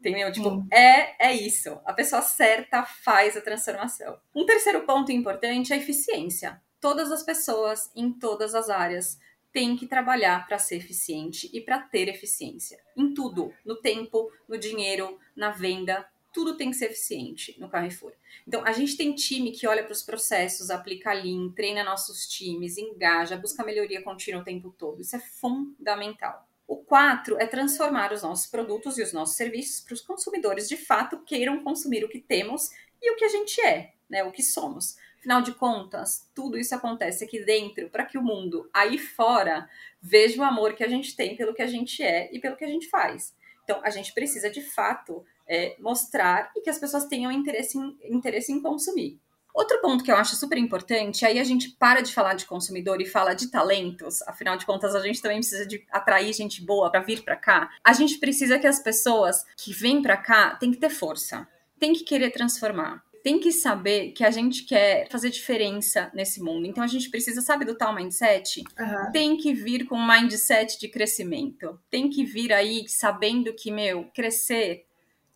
Entendeu? 0.00 0.32
Tipo, 0.32 0.66
é, 0.72 1.28
é 1.28 1.32
isso. 1.32 1.80
A 1.84 1.92
pessoa 1.92 2.22
certa 2.22 2.82
faz 2.82 3.36
a 3.36 3.40
transformação. 3.40 4.18
Um 4.34 4.44
terceiro 4.44 4.80
ponto 4.84 5.12
importante 5.12 5.72
é 5.72 5.76
a 5.76 5.78
eficiência. 5.78 6.60
Todas 6.80 7.12
as 7.12 7.22
pessoas, 7.22 7.88
em 7.94 8.12
todas 8.12 8.52
as 8.52 8.68
áreas, 8.68 9.16
tem 9.56 9.74
que 9.74 9.86
trabalhar 9.86 10.46
para 10.46 10.58
ser 10.58 10.76
eficiente 10.76 11.48
e 11.50 11.62
para 11.62 11.78
ter 11.78 12.08
eficiência 12.08 12.78
em 12.94 13.14
tudo, 13.14 13.54
no 13.64 13.76
tempo, 13.76 14.30
no 14.46 14.58
dinheiro, 14.58 15.18
na 15.34 15.48
venda, 15.50 16.06
tudo 16.30 16.58
tem 16.58 16.70
que 16.70 16.76
ser 16.76 16.90
eficiente 16.90 17.56
no 17.58 17.70
Carrefour. 17.70 18.12
Então, 18.46 18.62
a 18.66 18.72
gente 18.72 18.98
tem 18.98 19.14
time 19.14 19.52
que 19.52 19.66
olha 19.66 19.82
para 19.82 19.94
os 19.94 20.02
processos, 20.02 20.68
aplica 20.68 21.10
Lean, 21.10 21.48
treina 21.52 21.82
nossos 21.82 22.28
times, 22.28 22.76
engaja, 22.76 23.38
busca 23.38 23.64
melhoria 23.64 24.02
contínua 24.02 24.42
o 24.42 24.44
tempo 24.44 24.74
todo. 24.76 25.00
Isso 25.00 25.16
é 25.16 25.20
fundamental. 25.20 26.46
O 26.68 26.76
4 26.76 27.40
é 27.40 27.46
transformar 27.46 28.12
os 28.12 28.20
nossos 28.20 28.46
produtos 28.46 28.98
e 28.98 29.02
os 29.02 29.14
nossos 29.14 29.36
serviços 29.36 29.80
para 29.80 29.94
os 29.94 30.02
consumidores 30.02 30.68
de 30.68 30.76
fato 30.76 31.22
queiram 31.24 31.64
consumir 31.64 32.04
o 32.04 32.10
que 32.10 32.20
temos 32.20 32.72
e 33.00 33.10
o 33.10 33.16
que 33.16 33.24
a 33.24 33.28
gente 33.30 33.58
é, 33.62 33.94
né, 34.06 34.22
o 34.22 34.30
que 34.30 34.42
somos. 34.42 34.98
Afinal 35.18 35.42
de 35.42 35.52
contas, 35.52 36.28
tudo 36.34 36.56
isso 36.56 36.74
acontece 36.74 37.24
aqui 37.24 37.44
dentro 37.44 37.88
para 37.90 38.04
que 38.04 38.16
o 38.16 38.22
mundo 38.22 38.68
aí 38.72 38.98
fora 38.98 39.68
veja 40.00 40.40
o 40.40 40.44
amor 40.44 40.74
que 40.74 40.84
a 40.84 40.88
gente 40.88 41.16
tem 41.16 41.36
pelo 41.36 41.54
que 41.54 41.62
a 41.62 41.66
gente 41.66 42.02
é 42.02 42.28
e 42.32 42.38
pelo 42.38 42.56
que 42.56 42.64
a 42.64 42.68
gente 42.68 42.88
faz. 42.88 43.34
Então, 43.64 43.80
a 43.82 43.90
gente 43.90 44.14
precisa 44.14 44.48
de 44.48 44.62
fato 44.62 45.24
é, 45.48 45.74
mostrar 45.80 46.52
e 46.54 46.60
que 46.60 46.70
as 46.70 46.78
pessoas 46.78 47.06
tenham 47.06 47.32
interesse 47.32 47.76
em, 47.76 47.98
interesse 48.04 48.52
em 48.52 48.62
consumir. 48.62 49.18
Outro 49.52 49.80
ponto 49.80 50.04
que 50.04 50.12
eu 50.12 50.16
acho 50.16 50.36
super 50.36 50.58
importante, 50.58 51.24
aí 51.24 51.38
a 51.38 51.44
gente 51.44 51.70
para 51.70 52.02
de 52.02 52.12
falar 52.12 52.34
de 52.34 52.44
consumidor 52.44 53.00
e 53.00 53.06
fala 53.06 53.32
de 53.32 53.50
talentos, 53.50 54.20
afinal 54.22 54.56
de 54.58 54.66
contas 54.66 54.94
a 54.94 55.00
gente 55.00 55.22
também 55.22 55.38
precisa 55.38 55.66
de 55.66 55.82
atrair 55.90 56.30
gente 56.34 56.62
boa 56.62 56.90
para 56.90 57.00
vir 57.00 57.24
para 57.24 57.36
cá. 57.36 57.70
A 57.82 57.94
gente 57.94 58.18
precisa 58.18 58.58
que 58.58 58.66
as 58.66 58.78
pessoas 58.78 59.46
que 59.56 59.72
vêm 59.72 60.02
para 60.02 60.18
cá 60.18 60.54
tem 60.56 60.70
que 60.70 60.76
ter 60.76 60.90
força, 60.90 61.48
tem 61.80 61.94
que 61.94 62.04
querer 62.04 62.30
transformar 62.30 63.02
tem 63.26 63.40
que 63.40 63.50
saber 63.50 64.12
que 64.12 64.22
a 64.22 64.30
gente 64.30 64.62
quer 64.62 65.08
fazer 65.10 65.30
diferença 65.30 66.12
nesse 66.14 66.40
mundo. 66.40 66.64
Então 66.64 66.84
a 66.84 66.86
gente 66.86 67.10
precisa, 67.10 67.40
sabe, 67.40 67.64
do 67.64 67.74
tal 67.74 67.92
mindset? 67.92 68.62
Uhum. 68.78 69.10
Tem 69.10 69.36
que 69.36 69.52
vir 69.52 69.84
com 69.84 69.96
um 69.96 70.06
mindset 70.06 70.78
de 70.78 70.86
crescimento. 70.86 71.76
Tem 71.90 72.08
que 72.08 72.24
vir 72.24 72.52
aí 72.52 72.84
sabendo 72.86 73.52
que, 73.52 73.72
meu, 73.72 74.04
crescer 74.14 74.86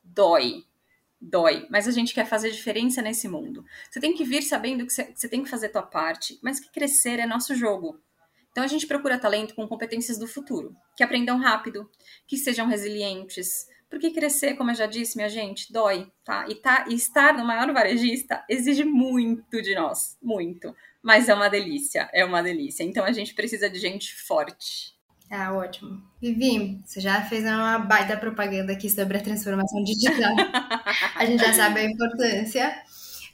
dói. 0.05 0.63
Dói, 1.21 1.67
mas 1.69 1.89
a 1.89 1.91
gente 1.91 2.15
quer 2.15 2.27
fazer 2.27 2.53
diferença 2.53 3.03
nesse 3.03 3.27
mundo. 3.27 3.65
Você 3.91 3.99
tem 3.99 4.15
que 4.15 4.23
vir 4.23 4.43
sabendo 4.43 4.87
que 4.87 4.93
você 4.93 5.29
tem 5.29 5.43
que 5.43 5.51
fazer 5.51 5.67
a 5.67 5.73
tua 5.73 5.83
parte, 5.83 6.39
mas 6.45 6.61
que 6.61 6.71
crescer 6.71 7.19
é 7.19 7.27
nosso 7.27 7.57
jogo. 7.57 8.01
Então 8.53 8.63
a 8.63 8.69
gente 8.69 8.87
procura 8.87 9.19
talento 9.19 9.53
com 9.53 9.67
competências 9.67 10.17
do 10.17 10.29
futuro, 10.29 10.77
que 10.97 11.03
aprendam 11.03 11.39
rápido, 11.39 11.91
que 12.25 12.37
sejam 12.37 12.69
resilientes, 12.69 13.67
porque 13.91 14.13
crescer, 14.13 14.55
como 14.55 14.71
eu 14.71 14.75
já 14.75 14.87
disse, 14.87 15.17
minha 15.17 15.29
gente, 15.29 15.73
dói, 15.73 16.11
tá? 16.25 16.47
E, 16.49 16.55
tá, 16.55 16.87
e 16.89 16.95
estar 16.95 17.37
no 17.37 17.45
maior 17.45 17.71
varejista 17.73 18.43
exige 18.49 18.85
muito 18.85 19.61
de 19.61 19.75
nós, 19.75 20.17
muito. 20.23 20.75
Mas 21.03 21.29
é 21.29 21.35
uma 21.35 21.51
delícia, 21.51 22.09
é 22.15 22.25
uma 22.25 22.43
delícia. 22.43 22.85
Então 22.85 23.05
a 23.05 23.11
gente 23.11 23.35
precisa 23.35 23.69
de 23.69 23.81
gente 23.81 24.15
forte. 24.15 24.95
Ah, 25.31 25.53
ótimo. 25.53 26.03
Vivi, 26.21 26.81
você 26.85 27.01
já 27.01 27.23
fez 27.23 27.45
uma 27.45 27.79
baita 27.79 28.17
propaganda 28.17 28.73
aqui 28.73 28.89
sobre 28.89 29.19
a 29.19 29.23
transformação 29.23 29.83
digital. 29.83 30.35
a 31.17 31.25
gente 31.25 31.41
já 31.41 31.53
sabe 31.53 31.81
a 31.81 31.85
importância. 31.85 32.83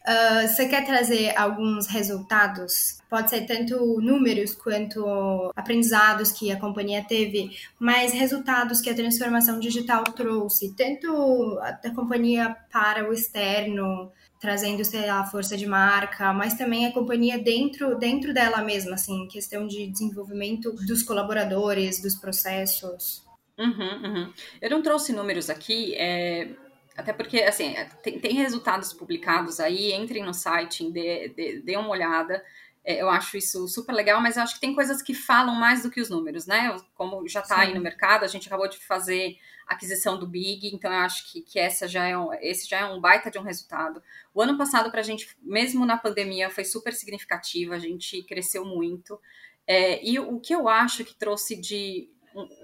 Uh, 0.06 0.46
você 0.46 0.68
quer 0.68 0.86
trazer 0.86 1.36
alguns 1.36 1.88
resultados? 1.88 2.98
Pode 3.10 3.28
ser 3.28 3.44
tanto 3.44 4.00
números 4.00 4.54
quanto 4.54 5.50
aprendizados 5.56 6.30
que 6.30 6.52
a 6.52 6.60
companhia 6.60 7.04
teve, 7.04 7.50
mas 7.76 8.12
resultados 8.12 8.80
que 8.80 8.88
a 8.88 8.94
transformação 8.94 9.58
digital 9.58 10.04
trouxe, 10.04 10.72
tanto 10.76 11.56
da 11.82 11.90
companhia 11.92 12.56
para 12.70 13.08
o 13.08 13.12
externo, 13.12 14.12
trazendo 14.40 14.84
sei 14.84 15.06
lá, 15.06 15.20
a 15.20 15.26
força 15.26 15.56
de 15.56 15.66
marca, 15.66 16.32
mas 16.32 16.54
também 16.54 16.86
a 16.86 16.92
companhia 16.92 17.36
dentro, 17.36 17.98
dentro 17.98 18.32
dela 18.32 18.62
mesma, 18.62 18.94
assim, 18.94 19.26
questão 19.26 19.66
de 19.66 19.88
desenvolvimento 19.88 20.70
dos 20.86 21.02
colaboradores, 21.02 22.00
dos 22.00 22.14
processos. 22.14 23.24
Uhum, 23.58 24.04
uhum. 24.04 24.32
Eu 24.60 24.70
não 24.70 24.82
trouxe 24.82 25.12
números 25.12 25.50
aqui, 25.50 25.94
é, 25.96 26.50
até 26.96 27.12
porque, 27.12 27.42
assim, 27.42 27.74
tem, 28.02 28.18
tem, 28.18 28.32
resultados 28.34 28.92
publicados 28.92 29.60
aí, 29.60 29.92
entrem 29.92 30.24
no 30.24 30.32
site, 30.32 30.90
dê, 30.90 31.28
dê, 31.28 31.60
dê 31.60 31.76
uma 31.76 31.90
olhada. 31.90 32.42
É, 32.82 33.02
eu 33.02 33.10
acho 33.10 33.36
isso 33.36 33.66
super 33.68 33.92
legal, 33.92 34.20
mas 34.20 34.36
eu 34.36 34.42
acho 34.42 34.54
que 34.54 34.60
tem 34.60 34.74
coisas 34.74 35.02
que 35.02 35.12
falam 35.12 35.54
mais 35.54 35.82
do 35.82 35.90
que 35.90 36.00
os 36.00 36.08
números, 36.08 36.46
né? 36.46 36.74
Como 36.94 37.28
já 37.28 37.40
está 37.40 37.60
aí 37.60 37.74
no 37.74 37.80
mercado, 37.80 38.24
a 38.24 38.28
gente 38.28 38.46
acabou 38.46 38.68
de 38.68 38.78
fazer 38.78 39.36
a 39.66 39.74
aquisição 39.74 40.18
do 40.18 40.26
Big, 40.26 40.68
então 40.72 40.90
eu 40.92 41.00
acho 41.00 41.30
que, 41.30 41.42
que 41.42 41.58
essa 41.58 41.88
já 41.88 42.06
é 42.06 42.16
um, 42.16 42.32
esse 42.34 42.68
já 42.68 42.78
é 42.78 42.84
um 42.86 43.00
baita 43.00 43.30
de 43.30 43.38
um 43.38 43.42
resultado. 43.42 44.00
O 44.32 44.40
ano 44.40 44.56
passado, 44.56 44.90
para 44.90 45.00
a 45.00 45.04
gente, 45.04 45.36
mesmo 45.42 45.84
na 45.84 45.98
pandemia, 45.98 46.48
foi 46.48 46.64
super 46.64 46.94
significativo, 46.94 47.74
a 47.74 47.78
gente 47.78 48.22
cresceu 48.22 48.64
muito. 48.64 49.20
É, 49.66 50.02
e 50.06 50.18
o 50.20 50.38
que 50.38 50.54
eu 50.54 50.68
acho 50.68 51.04
que 51.04 51.14
trouxe 51.14 51.56
de, 51.56 52.08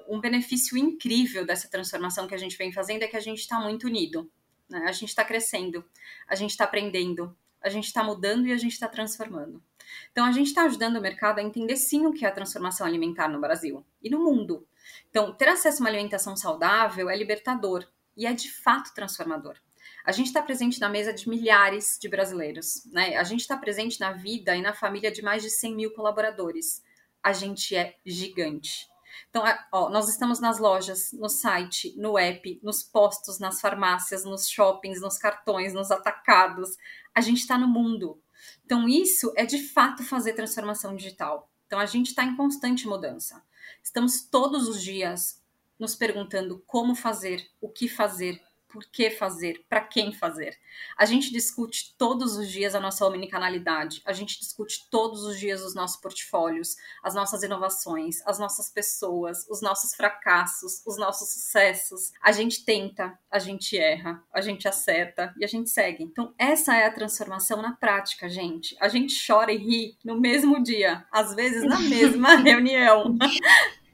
um, 0.08 0.20
benefício 0.20 0.76
incrível 0.76 1.46
dessa 1.46 1.68
transformação 1.68 2.26
que 2.26 2.34
a 2.34 2.38
gente 2.38 2.56
vem 2.56 2.72
fazendo 2.72 3.02
é 3.02 3.08
que 3.08 3.16
a 3.16 3.20
gente 3.20 3.38
está 3.38 3.58
muito 3.58 3.86
unido. 3.86 4.30
Né? 4.68 4.84
A 4.86 4.92
gente 4.92 5.08
está 5.08 5.24
crescendo, 5.24 5.84
a 6.28 6.34
gente 6.34 6.50
está 6.50 6.64
aprendendo, 6.64 7.36
a 7.60 7.68
gente 7.68 7.86
está 7.86 8.02
mudando 8.02 8.46
e 8.46 8.52
a 8.52 8.56
gente 8.56 8.72
está 8.72 8.88
transformando. 8.88 9.62
Então, 10.10 10.24
a 10.24 10.32
gente 10.32 10.48
está 10.48 10.64
ajudando 10.64 10.96
o 10.96 11.00
mercado 11.00 11.38
a 11.38 11.42
entender 11.42 11.76
sim 11.76 12.06
o 12.06 12.12
que 12.12 12.24
é 12.24 12.28
a 12.28 12.32
transformação 12.32 12.86
alimentar 12.86 13.28
no 13.28 13.40
Brasil 13.40 13.84
e 14.02 14.10
no 14.10 14.18
mundo. 14.18 14.66
Então, 15.10 15.32
ter 15.32 15.48
acesso 15.48 15.78
a 15.78 15.80
uma 15.84 15.90
alimentação 15.90 16.36
saudável 16.36 17.08
é 17.08 17.16
libertador 17.16 17.86
e 18.16 18.26
é 18.26 18.32
de 18.32 18.50
fato 18.50 18.92
transformador. 18.94 19.56
A 20.04 20.12
gente 20.12 20.26
está 20.26 20.42
presente 20.42 20.80
na 20.80 20.88
mesa 20.88 21.12
de 21.12 21.28
milhares 21.28 21.96
de 22.00 22.08
brasileiros, 22.08 22.84
né? 22.86 23.16
A 23.16 23.22
gente 23.22 23.40
está 23.40 23.56
presente 23.56 24.00
na 24.00 24.12
vida 24.12 24.56
e 24.56 24.60
na 24.60 24.74
família 24.74 25.12
de 25.12 25.22
mais 25.22 25.42
de 25.42 25.50
100 25.50 25.76
mil 25.76 25.92
colaboradores. 25.92 26.82
A 27.22 27.32
gente 27.32 27.76
é 27.76 27.96
gigante. 28.04 28.91
Então, 29.28 29.42
ó, 29.72 29.88
nós 29.90 30.08
estamos 30.08 30.40
nas 30.40 30.58
lojas, 30.58 31.12
no 31.12 31.28
site, 31.28 31.94
no 31.96 32.18
app, 32.18 32.60
nos 32.62 32.82
postos, 32.82 33.38
nas 33.38 33.60
farmácias, 33.60 34.24
nos 34.24 34.48
shoppings, 34.48 35.00
nos 35.00 35.18
cartões, 35.18 35.72
nos 35.72 35.90
atacados. 35.90 36.76
A 37.14 37.20
gente 37.20 37.38
está 37.38 37.58
no 37.58 37.68
mundo. 37.68 38.20
Então, 38.64 38.88
isso 38.88 39.32
é 39.36 39.44
de 39.44 39.58
fato 39.68 40.04
fazer 40.04 40.34
transformação 40.34 40.94
digital. 40.94 41.50
Então, 41.66 41.78
a 41.78 41.86
gente 41.86 42.08
está 42.08 42.24
em 42.24 42.36
constante 42.36 42.86
mudança. 42.86 43.42
Estamos 43.82 44.22
todos 44.22 44.68
os 44.68 44.82
dias 44.82 45.42
nos 45.78 45.94
perguntando 45.94 46.62
como 46.66 46.94
fazer, 46.94 47.46
o 47.60 47.68
que 47.68 47.88
fazer, 47.88 48.40
por 48.72 48.84
que 48.86 49.10
fazer, 49.10 49.64
para 49.68 49.82
quem 49.82 50.12
fazer. 50.12 50.56
A 50.96 51.04
gente 51.04 51.30
discute 51.30 51.94
todos 51.98 52.36
os 52.36 52.48
dias 52.48 52.74
a 52.74 52.80
nossa 52.80 53.06
omnicanalidade, 53.06 54.00
a 54.06 54.12
gente 54.12 54.40
discute 54.40 54.88
todos 54.90 55.24
os 55.24 55.38
dias 55.38 55.62
os 55.62 55.74
nossos 55.74 56.00
portfólios, 56.00 56.76
as 57.02 57.14
nossas 57.14 57.42
inovações, 57.42 58.26
as 58.26 58.38
nossas 58.38 58.70
pessoas, 58.70 59.46
os 59.48 59.60
nossos 59.60 59.94
fracassos, 59.94 60.82
os 60.86 60.96
nossos 60.96 61.34
sucessos. 61.34 62.12
A 62.22 62.32
gente 62.32 62.64
tenta, 62.64 63.18
a 63.30 63.38
gente 63.38 63.76
erra, 63.76 64.24
a 64.32 64.40
gente 64.40 64.66
acerta 64.66 65.34
e 65.38 65.44
a 65.44 65.48
gente 65.48 65.68
segue. 65.68 66.02
Então, 66.02 66.34
essa 66.38 66.74
é 66.74 66.86
a 66.86 66.92
transformação 66.92 67.60
na 67.60 67.72
prática, 67.72 68.28
gente. 68.28 68.74
A 68.80 68.88
gente 68.88 69.14
chora 69.26 69.52
e 69.52 69.58
ri 69.58 69.98
no 70.02 70.18
mesmo 70.18 70.62
dia, 70.62 71.04
às 71.12 71.34
vezes 71.34 71.62
na 71.62 71.78
mesma 71.78 72.36
reunião. 72.40 73.16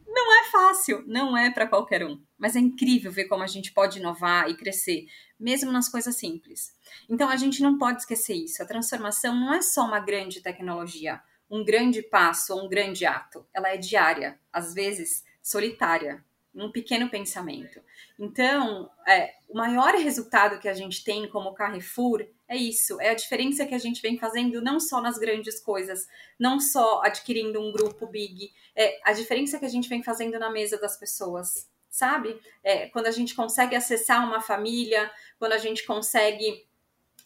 Não 0.07 0.41
é 0.41 0.45
fácil, 0.51 1.05
não 1.07 1.37
é 1.37 1.51
para 1.51 1.67
qualquer 1.67 2.05
um, 2.05 2.21
mas 2.39 2.57
é 2.57 2.61
incrível 2.61 3.11
ver 3.11 3.25
como 3.25 3.43
a 3.43 3.47
gente 3.47 3.73
pode 3.73 3.99
inovar 3.99 4.49
e 4.49 4.57
crescer, 4.57 5.07
mesmo 5.39 5.73
nas 5.73 5.89
coisas 5.89 6.17
simples. 6.17 6.73
Então 7.09 7.29
a 7.29 7.37
gente 7.37 7.63
não 7.63 7.77
pode 7.77 8.01
esquecer 8.01 8.35
isso. 8.35 8.63
A 8.63 8.67
transformação 8.67 9.35
não 9.35 9.53
é 9.53 9.61
só 9.61 9.85
uma 9.85 10.01
grande 10.01 10.41
tecnologia, 10.41 11.21
um 11.51 11.65
grande 11.65 12.03
passo 12.03 12.55
ou 12.55 12.65
um 12.65 12.69
grande 12.69 13.05
ato. 13.05 13.47
Ela 13.53 13.71
é 13.71 13.77
diária, 13.77 14.39
às 14.53 14.75
vezes 14.75 15.25
solitária, 15.43 16.25
um 16.55 16.71
pequeno 16.71 17.09
pensamento. 17.09 17.81
Então, 18.19 18.91
é, 19.07 19.35
o 19.49 19.57
maior 19.57 19.95
resultado 19.95 20.59
que 20.59 20.69
a 20.69 20.75
gente 20.75 21.05
tem 21.05 21.29
como 21.29 21.55
Carrefour 21.55 22.27
é 22.49 22.57
isso, 22.57 23.01
é 23.01 23.11
a 23.11 23.15
diferença 23.15 23.67
que 23.67 23.75
a 23.75 23.79
gente 23.79 24.01
vem 24.01 24.19
fazendo 24.19 24.61
não 24.61 24.81
só 24.81 25.01
nas 25.01 25.19
grandes 25.19 25.61
coisas, 25.61 26.07
não 26.39 26.59
só 26.59 27.03
adquirindo 27.03 27.61
um 27.61 27.71
grupo 27.71 28.07
big, 28.07 28.51
é 28.75 28.99
a 29.05 29.13
diferença 29.13 29.59
que 29.59 29.67
a 29.67 29.69
gente 29.69 29.89
vem 29.89 30.03
fazendo 30.03 30.39
na 30.39 30.51
mesa 30.51 30.79
das 30.79 30.99
pessoas, 30.99 31.69
sabe? 31.91 32.41
É, 32.63 32.89
quando 32.89 33.07
a 33.07 33.11
gente 33.11 33.35
consegue 33.35 33.75
acessar 33.75 34.27
uma 34.27 34.41
família, 34.41 35.11
quando 35.39 35.53
a 35.53 35.59
gente 35.59 35.85
consegue 35.87 36.68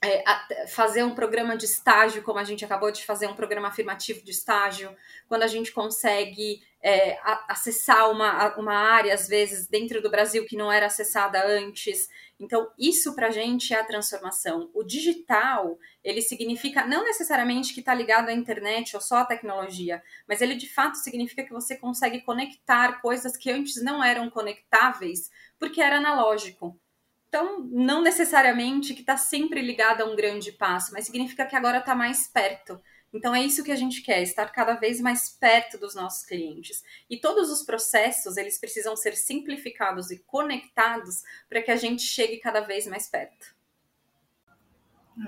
é, 0.02 0.66
fazer 0.66 1.04
um 1.04 1.14
programa 1.14 1.56
de 1.56 1.64
estágio, 1.64 2.22
como 2.22 2.38
a 2.38 2.44
gente 2.44 2.64
acabou 2.64 2.90
de 2.90 3.04
fazer 3.04 3.28
um 3.28 3.34
programa 3.34 3.68
afirmativo 3.68 4.24
de 4.24 4.32
estágio, 4.32 4.94
quando 5.28 5.44
a 5.44 5.46
gente 5.46 5.70
consegue 5.70 6.60
é, 6.82 7.16
acessar 7.48 8.10
uma, 8.10 8.56
uma 8.56 8.74
área, 8.74 9.14
às 9.14 9.28
vezes, 9.28 9.68
dentro 9.68 10.02
do 10.02 10.10
Brasil 10.10 10.44
que 10.44 10.56
não 10.56 10.72
era 10.72 10.86
acessada 10.86 11.46
antes. 11.46 12.08
Então, 12.40 12.68
isso 12.76 13.14
para 13.14 13.28
a 13.28 13.30
gente 13.30 13.72
é 13.72 13.78
a 13.78 13.84
transformação. 13.84 14.68
O 14.74 14.82
digital, 14.82 15.78
ele 16.02 16.20
significa 16.20 16.84
não 16.84 17.04
necessariamente 17.04 17.72
que 17.72 17.78
está 17.78 17.94
ligado 17.94 18.28
à 18.28 18.32
internet 18.32 18.96
ou 18.96 19.00
só 19.00 19.18
à 19.18 19.24
tecnologia, 19.24 20.02
mas 20.26 20.40
ele 20.40 20.56
de 20.56 20.68
fato 20.68 20.96
significa 20.96 21.44
que 21.44 21.52
você 21.52 21.76
consegue 21.76 22.22
conectar 22.22 23.00
coisas 23.00 23.36
que 23.36 23.52
antes 23.52 23.80
não 23.80 24.02
eram 24.02 24.28
conectáveis 24.28 25.30
porque 25.60 25.80
era 25.80 25.98
analógico. 25.98 26.76
Então, 27.32 27.66
não 27.70 28.02
necessariamente 28.02 28.92
que 28.92 29.00
está 29.00 29.16
sempre 29.16 29.62
ligado 29.62 30.02
a 30.02 30.04
um 30.04 30.14
grande 30.14 30.52
passo, 30.52 30.92
mas 30.92 31.06
significa 31.06 31.46
que 31.46 31.56
agora 31.56 31.78
está 31.78 31.94
mais 31.94 32.26
perto. 32.28 32.78
Então, 33.10 33.34
é 33.34 33.42
isso 33.42 33.64
que 33.64 33.72
a 33.72 33.76
gente 33.76 34.02
quer, 34.02 34.20
estar 34.22 34.52
cada 34.52 34.74
vez 34.74 35.00
mais 35.00 35.30
perto 35.30 35.78
dos 35.78 35.94
nossos 35.94 36.26
clientes. 36.26 36.84
E 37.08 37.18
todos 37.18 37.50
os 37.50 37.62
processos, 37.62 38.36
eles 38.36 38.60
precisam 38.60 38.94
ser 38.94 39.16
simplificados 39.16 40.10
e 40.10 40.18
conectados 40.18 41.22
para 41.48 41.62
que 41.62 41.70
a 41.70 41.76
gente 41.76 42.02
chegue 42.02 42.36
cada 42.36 42.60
vez 42.60 42.86
mais 42.86 43.08
perto. 43.08 43.54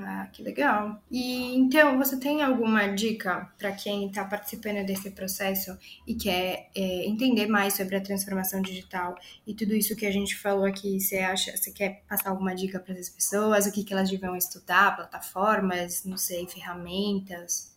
Ah, 0.01 0.29
que 0.33 0.43
legal. 0.43 1.03
E 1.11 1.55
então, 1.55 1.99
você 1.99 2.19
tem 2.19 2.43
alguma 2.43 2.89
dica 2.89 3.53
para 3.59 3.73
quem 3.73 4.07
está 4.07 4.25
participando 4.25 4.85
desse 4.87 5.11
processo 5.11 5.77
e 6.07 6.15
quer 6.15 6.71
é, 6.75 7.07
entender 7.07 7.47
mais 7.47 7.75
sobre 7.75 7.97
a 7.97 8.01
transformação 8.01 8.63
digital 8.63 9.15
e 9.47 9.55
tudo 9.55 9.75
isso 9.75 9.95
que 9.95 10.07
a 10.07 10.11
gente 10.11 10.37
falou 10.37 10.65
aqui? 10.65 10.99
Você 10.99 11.19
acha, 11.19 11.55
você 11.57 11.71
quer 11.71 12.03
passar 12.09 12.31
alguma 12.31 12.55
dica 12.55 12.81
para 12.81 12.95
as 12.95 13.11
pessoas? 13.11 13.67
O 13.67 13.73
que, 13.73 13.85
que 13.85 13.93
elas 13.93 14.09
deviam 14.09 14.35
estudar? 14.35 14.97
Plataformas, 14.97 16.05
não 16.05 16.17
sei, 16.17 16.47
ferramentas? 16.47 17.75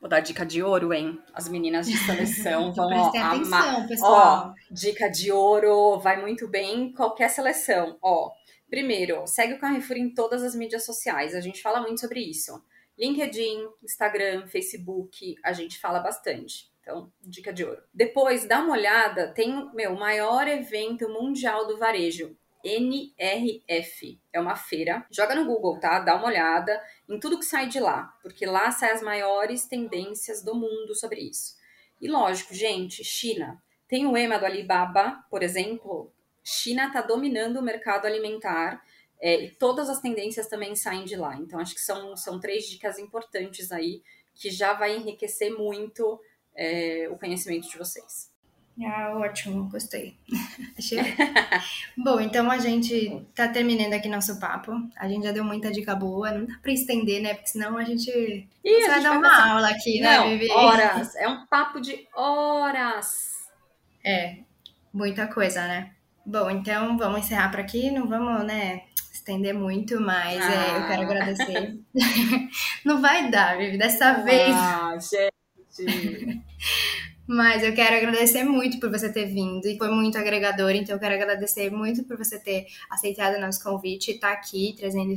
Vou 0.00 0.10
dar 0.10 0.20
dica 0.20 0.44
de 0.44 0.62
ouro, 0.62 0.92
hein? 0.92 1.18
As 1.34 1.48
meninas 1.48 1.86
de 1.86 1.96
seleção 1.96 2.72
vão 2.74 2.88
Prestem 2.88 3.22
atenção, 3.22 3.86
pessoal. 3.86 4.54
Ó, 4.54 4.54
dica 4.70 5.08
de 5.08 5.32
ouro, 5.32 5.98
vai 5.98 6.20
muito 6.20 6.46
bem 6.46 6.82
em 6.82 6.92
qualquer 6.92 7.28
seleção. 7.28 7.98
Ó, 8.02 8.30
Primeiro, 8.68 9.26
segue 9.26 9.54
o 9.54 9.58
Carrefour 9.58 9.96
em 9.96 10.12
todas 10.12 10.42
as 10.42 10.54
mídias 10.54 10.84
sociais. 10.84 11.34
A 11.34 11.40
gente 11.40 11.62
fala 11.62 11.80
muito 11.80 12.00
sobre 12.00 12.20
isso. 12.20 12.62
LinkedIn, 12.98 13.68
Instagram, 13.82 14.46
Facebook, 14.46 15.36
a 15.42 15.52
gente 15.52 15.78
fala 15.78 16.00
bastante. 16.00 16.70
Então, 16.80 17.12
dica 17.20 17.52
de 17.52 17.64
ouro. 17.64 17.82
Depois, 17.92 18.46
dá 18.46 18.60
uma 18.60 18.72
olhada, 18.72 19.32
tem 19.32 19.70
meu 19.74 19.94
maior 19.96 20.46
evento 20.46 21.08
mundial 21.08 21.66
do 21.66 21.76
varejo, 21.76 22.36
NRF. 22.64 24.20
É 24.32 24.40
uma 24.40 24.56
feira. 24.56 25.06
Joga 25.10 25.34
no 25.34 25.46
Google, 25.46 25.78
tá? 25.78 26.00
Dá 26.00 26.16
uma 26.16 26.26
olhada 26.26 26.82
em 27.08 27.18
tudo 27.18 27.38
que 27.38 27.44
sai 27.44 27.68
de 27.68 27.78
lá, 27.78 28.16
porque 28.22 28.46
lá 28.46 28.70
saem 28.70 28.92
as 28.92 29.02
maiores 29.02 29.66
tendências 29.66 30.42
do 30.42 30.54
mundo 30.54 30.94
sobre 30.94 31.20
isso. 31.20 31.56
E 32.00 32.08
lógico, 32.08 32.54
gente, 32.54 33.04
China. 33.04 33.62
Tem 33.88 34.06
o 34.06 34.16
EMA 34.16 34.38
do 34.38 34.46
Alibaba, 34.46 35.24
por 35.30 35.42
exemplo, 35.42 36.12
China 36.48 36.86
está 36.86 37.02
dominando 37.02 37.56
o 37.56 37.62
mercado 37.62 38.06
alimentar 38.06 38.80
é, 39.20 39.44
e 39.44 39.50
todas 39.50 39.90
as 39.90 40.00
tendências 40.00 40.46
também 40.46 40.76
saem 40.76 41.04
de 41.04 41.16
lá. 41.16 41.34
Então, 41.36 41.58
acho 41.58 41.74
que 41.74 41.80
são, 41.80 42.16
são 42.16 42.38
três 42.38 42.68
dicas 42.68 43.00
importantes 43.00 43.72
aí 43.72 44.00
que 44.32 44.48
já 44.48 44.72
vai 44.72 44.94
enriquecer 44.94 45.50
muito 45.50 46.20
é, 46.54 47.08
o 47.10 47.18
conhecimento 47.18 47.68
de 47.68 47.76
vocês. 47.76 48.30
Ah, 48.84 49.14
ótimo, 49.16 49.68
gostei. 49.70 50.16
Achei. 50.78 50.98
Bom, 51.96 52.20
então 52.20 52.48
a 52.48 52.58
gente 52.58 53.26
tá 53.34 53.48
terminando 53.48 53.94
aqui 53.94 54.06
nosso 54.06 54.38
papo. 54.38 54.72
A 54.96 55.08
gente 55.08 55.24
já 55.24 55.32
deu 55.32 55.42
muita 55.42 55.72
dica 55.72 55.96
boa, 55.96 56.30
não 56.30 56.46
dá 56.46 56.58
para 56.60 56.72
estender, 56.72 57.22
né? 57.22 57.34
Porque 57.34 57.48
senão 57.48 57.76
a 57.78 57.82
gente, 57.82 58.10
Ih, 58.62 58.84
a 58.84 58.88
vai 58.88 59.02
dar 59.02 59.12
uma 59.12 59.22
passar... 59.22 59.50
aula 59.50 59.70
aqui, 59.70 60.00
né, 60.00 60.18
não, 60.18 60.28
Vivi? 60.28 60.50
Horas, 60.52 61.16
é 61.16 61.26
um 61.26 61.46
papo 61.46 61.80
de 61.80 62.06
horas. 62.14 63.48
É, 64.04 64.40
muita 64.92 65.26
coisa, 65.26 65.66
né? 65.66 65.96
Bom, 66.26 66.50
então 66.50 66.98
vamos 66.98 67.20
encerrar 67.20 67.50
por 67.50 67.60
aqui. 67.60 67.90
Não 67.90 68.08
vamos, 68.08 68.44
né, 68.44 68.82
estender 69.12 69.54
muito, 69.54 70.00
mas 70.00 70.42
ah. 70.42 70.52
é, 70.52 70.76
eu 70.76 70.86
quero 70.88 71.02
ah. 71.02 71.04
agradecer. 71.04 71.78
Não 72.84 73.00
vai 73.00 73.30
dar, 73.30 73.56
Vivi, 73.56 73.78
dessa 73.78 74.10
ah, 74.10 74.22
vez. 74.22 74.54
Ah, 74.54 74.96
gente. 74.98 76.42
Mas 77.26 77.62
eu 77.62 77.74
quero 77.74 77.96
agradecer 77.96 78.44
muito 78.44 78.78
por 78.78 78.90
você 78.90 79.12
ter 79.12 79.26
vindo 79.26 79.66
e 79.66 79.76
foi 79.76 79.90
muito 79.90 80.16
agregador, 80.16 80.70
então 80.70 80.94
eu 80.94 81.00
quero 81.00 81.14
agradecer 81.14 81.70
muito 81.70 82.04
por 82.04 82.16
você 82.16 82.38
ter 82.38 82.66
aceitado 82.88 83.36
o 83.36 83.40
nosso 83.40 83.62
convite 83.62 84.10
e 84.10 84.14
estar 84.14 84.28
tá 84.28 84.34
aqui 84.34 84.74
trazendo 84.78 85.14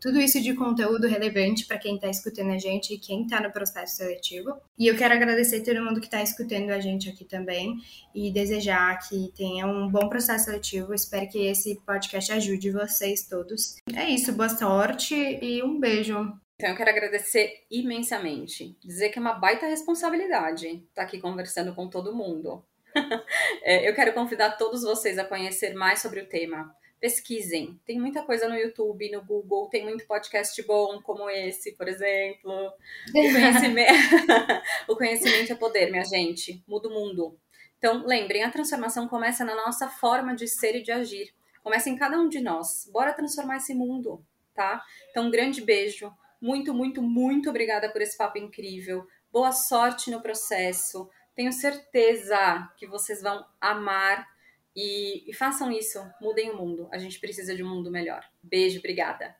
tudo 0.00 0.18
isso 0.18 0.40
de 0.40 0.54
conteúdo 0.54 1.06
relevante 1.06 1.66
para 1.66 1.78
quem 1.78 1.94
está 1.94 2.08
escutando 2.08 2.50
a 2.50 2.58
gente 2.58 2.94
e 2.94 2.98
quem 2.98 3.22
está 3.22 3.40
no 3.40 3.52
processo 3.52 3.96
seletivo. 3.96 4.56
E 4.78 4.88
eu 4.88 4.96
quero 4.96 5.14
agradecer 5.14 5.60
todo 5.60 5.84
mundo 5.84 6.00
que 6.00 6.06
está 6.06 6.22
escutando 6.22 6.70
a 6.70 6.80
gente 6.80 7.08
aqui 7.08 7.24
também 7.24 7.76
e 8.14 8.32
desejar 8.32 8.98
que 9.08 9.32
tenha 9.36 9.66
um 9.66 9.88
bom 9.88 10.08
processo 10.08 10.46
seletivo. 10.46 10.92
Espero 10.92 11.28
que 11.28 11.46
esse 11.46 11.80
podcast 11.86 12.32
ajude 12.32 12.72
vocês 12.72 13.26
todos. 13.28 13.76
É 13.94 14.08
isso, 14.10 14.32
boa 14.32 14.48
sorte 14.48 15.14
e 15.14 15.62
um 15.62 15.78
beijo. 15.78 16.41
Então 16.54 16.70
eu 16.70 16.76
quero 16.76 16.90
agradecer 16.90 17.64
imensamente. 17.70 18.76
Dizer 18.84 19.08
que 19.08 19.18
é 19.18 19.22
uma 19.22 19.34
baita 19.34 19.66
responsabilidade 19.66 20.66
estar 20.66 20.86
tá 20.94 21.02
aqui 21.02 21.20
conversando 21.20 21.74
com 21.74 21.88
todo 21.88 22.14
mundo. 22.14 22.64
é, 23.62 23.88
eu 23.88 23.94
quero 23.94 24.12
convidar 24.12 24.52
todos 24.52 24.82
vocês 24.82 25.18
a 25.18 25.24
conhecer 25.24 25.74
mais 25.74 26.00
sobre 26.00 26.20
o 26.20 26.26
tema. 26.26 26.74
Pesquisem. 27.00 27.80
Tem 27.84 27.98
muita 27.98 28.22
coisa 28.22 28.48
no 28.48 28.54
YouTube, 28.54 29.10
no 29.10 29.24
Google, 29.24 29.68
tem 29.68 29.82
muito 29.82 30.06
podcast 30.06 30.62
bom, 30.62 31.02
como 31.02 31.28
esse, 31.28 31.72
por 31.72 31.88
exemplo. 31.88 32.52
O 33.12 33.32
conhecimento, 33.32 33.92
o 34.88 34.96
conhecimento 34.96 35.52
é 35.52 35.56
poder, 35.56 35.90
minha 35.90 36.04
gente. 36.04 36.62
Muda 36.66 36.88
o 36.88 36.92
mundo. 36.92 37.36
Então, 37.76 38.06
lembrem, 38.06 38.44
a 38.44 38.50
transformação 38.50 39.08
começa 39.08 39.44
na 39.44 39.56
nossa 39.56 39.88
forma 39.88 40.36
de 40.36 40.46
ser 40.46 40.76
e 40.76 40.82
de 40.82 40.92
agir. 40.92 41.34
Começa 41.64 41.90
em 41.90 41.96
cada 41.96 42.16
um 42.16 42.28
de 42.28 42.40
nós. 42.40 42.88
Bora 42.92 43.12
transformar 43.12 43.56
esse 43.56 43.74
mundo, 43.74 44.24
tá? 44.54 44.80
Então, 45.10 45.26
um 45.26 45.30
grande 45.30 45.60
beijo. 45.60 46.12
Muito, 46.42 46.74
muito, 46.74 47.00
muito 47.00 47.48
obrigada 47.48 47.88
por 47.88 48.02
esse 48.02 48.16
papo 48.16 48.36
incrível. 48.36 49.06
Boa 49.30 49.52
sorte 49.52 50.10
no 50.10 50.20
processo. 50.20 51.08
Tenho 51.36 51.52
certeza 51.52 52.68
que 52.76 52.84
vocês 52.84 53.22
vão 53.22 53.46
amar 53.60 54.26
e, 54.74 55.30
e 55.30 55.32
façam 55.32 55.70
isso. 55.70 56.04
Mudem 56.20 56.50
o 56.50 56.56
mundo. 56.56 56.88
A 56.90 56.98
gente 56.98 57.20
precisa 57.20 57.54
de 57.54 57.62
um 57.62 57.68
mundo 57.68 57.92
melhor. 57.92 58.24
Beijo, 58.42 58.80
obrigada. 58.80 59.36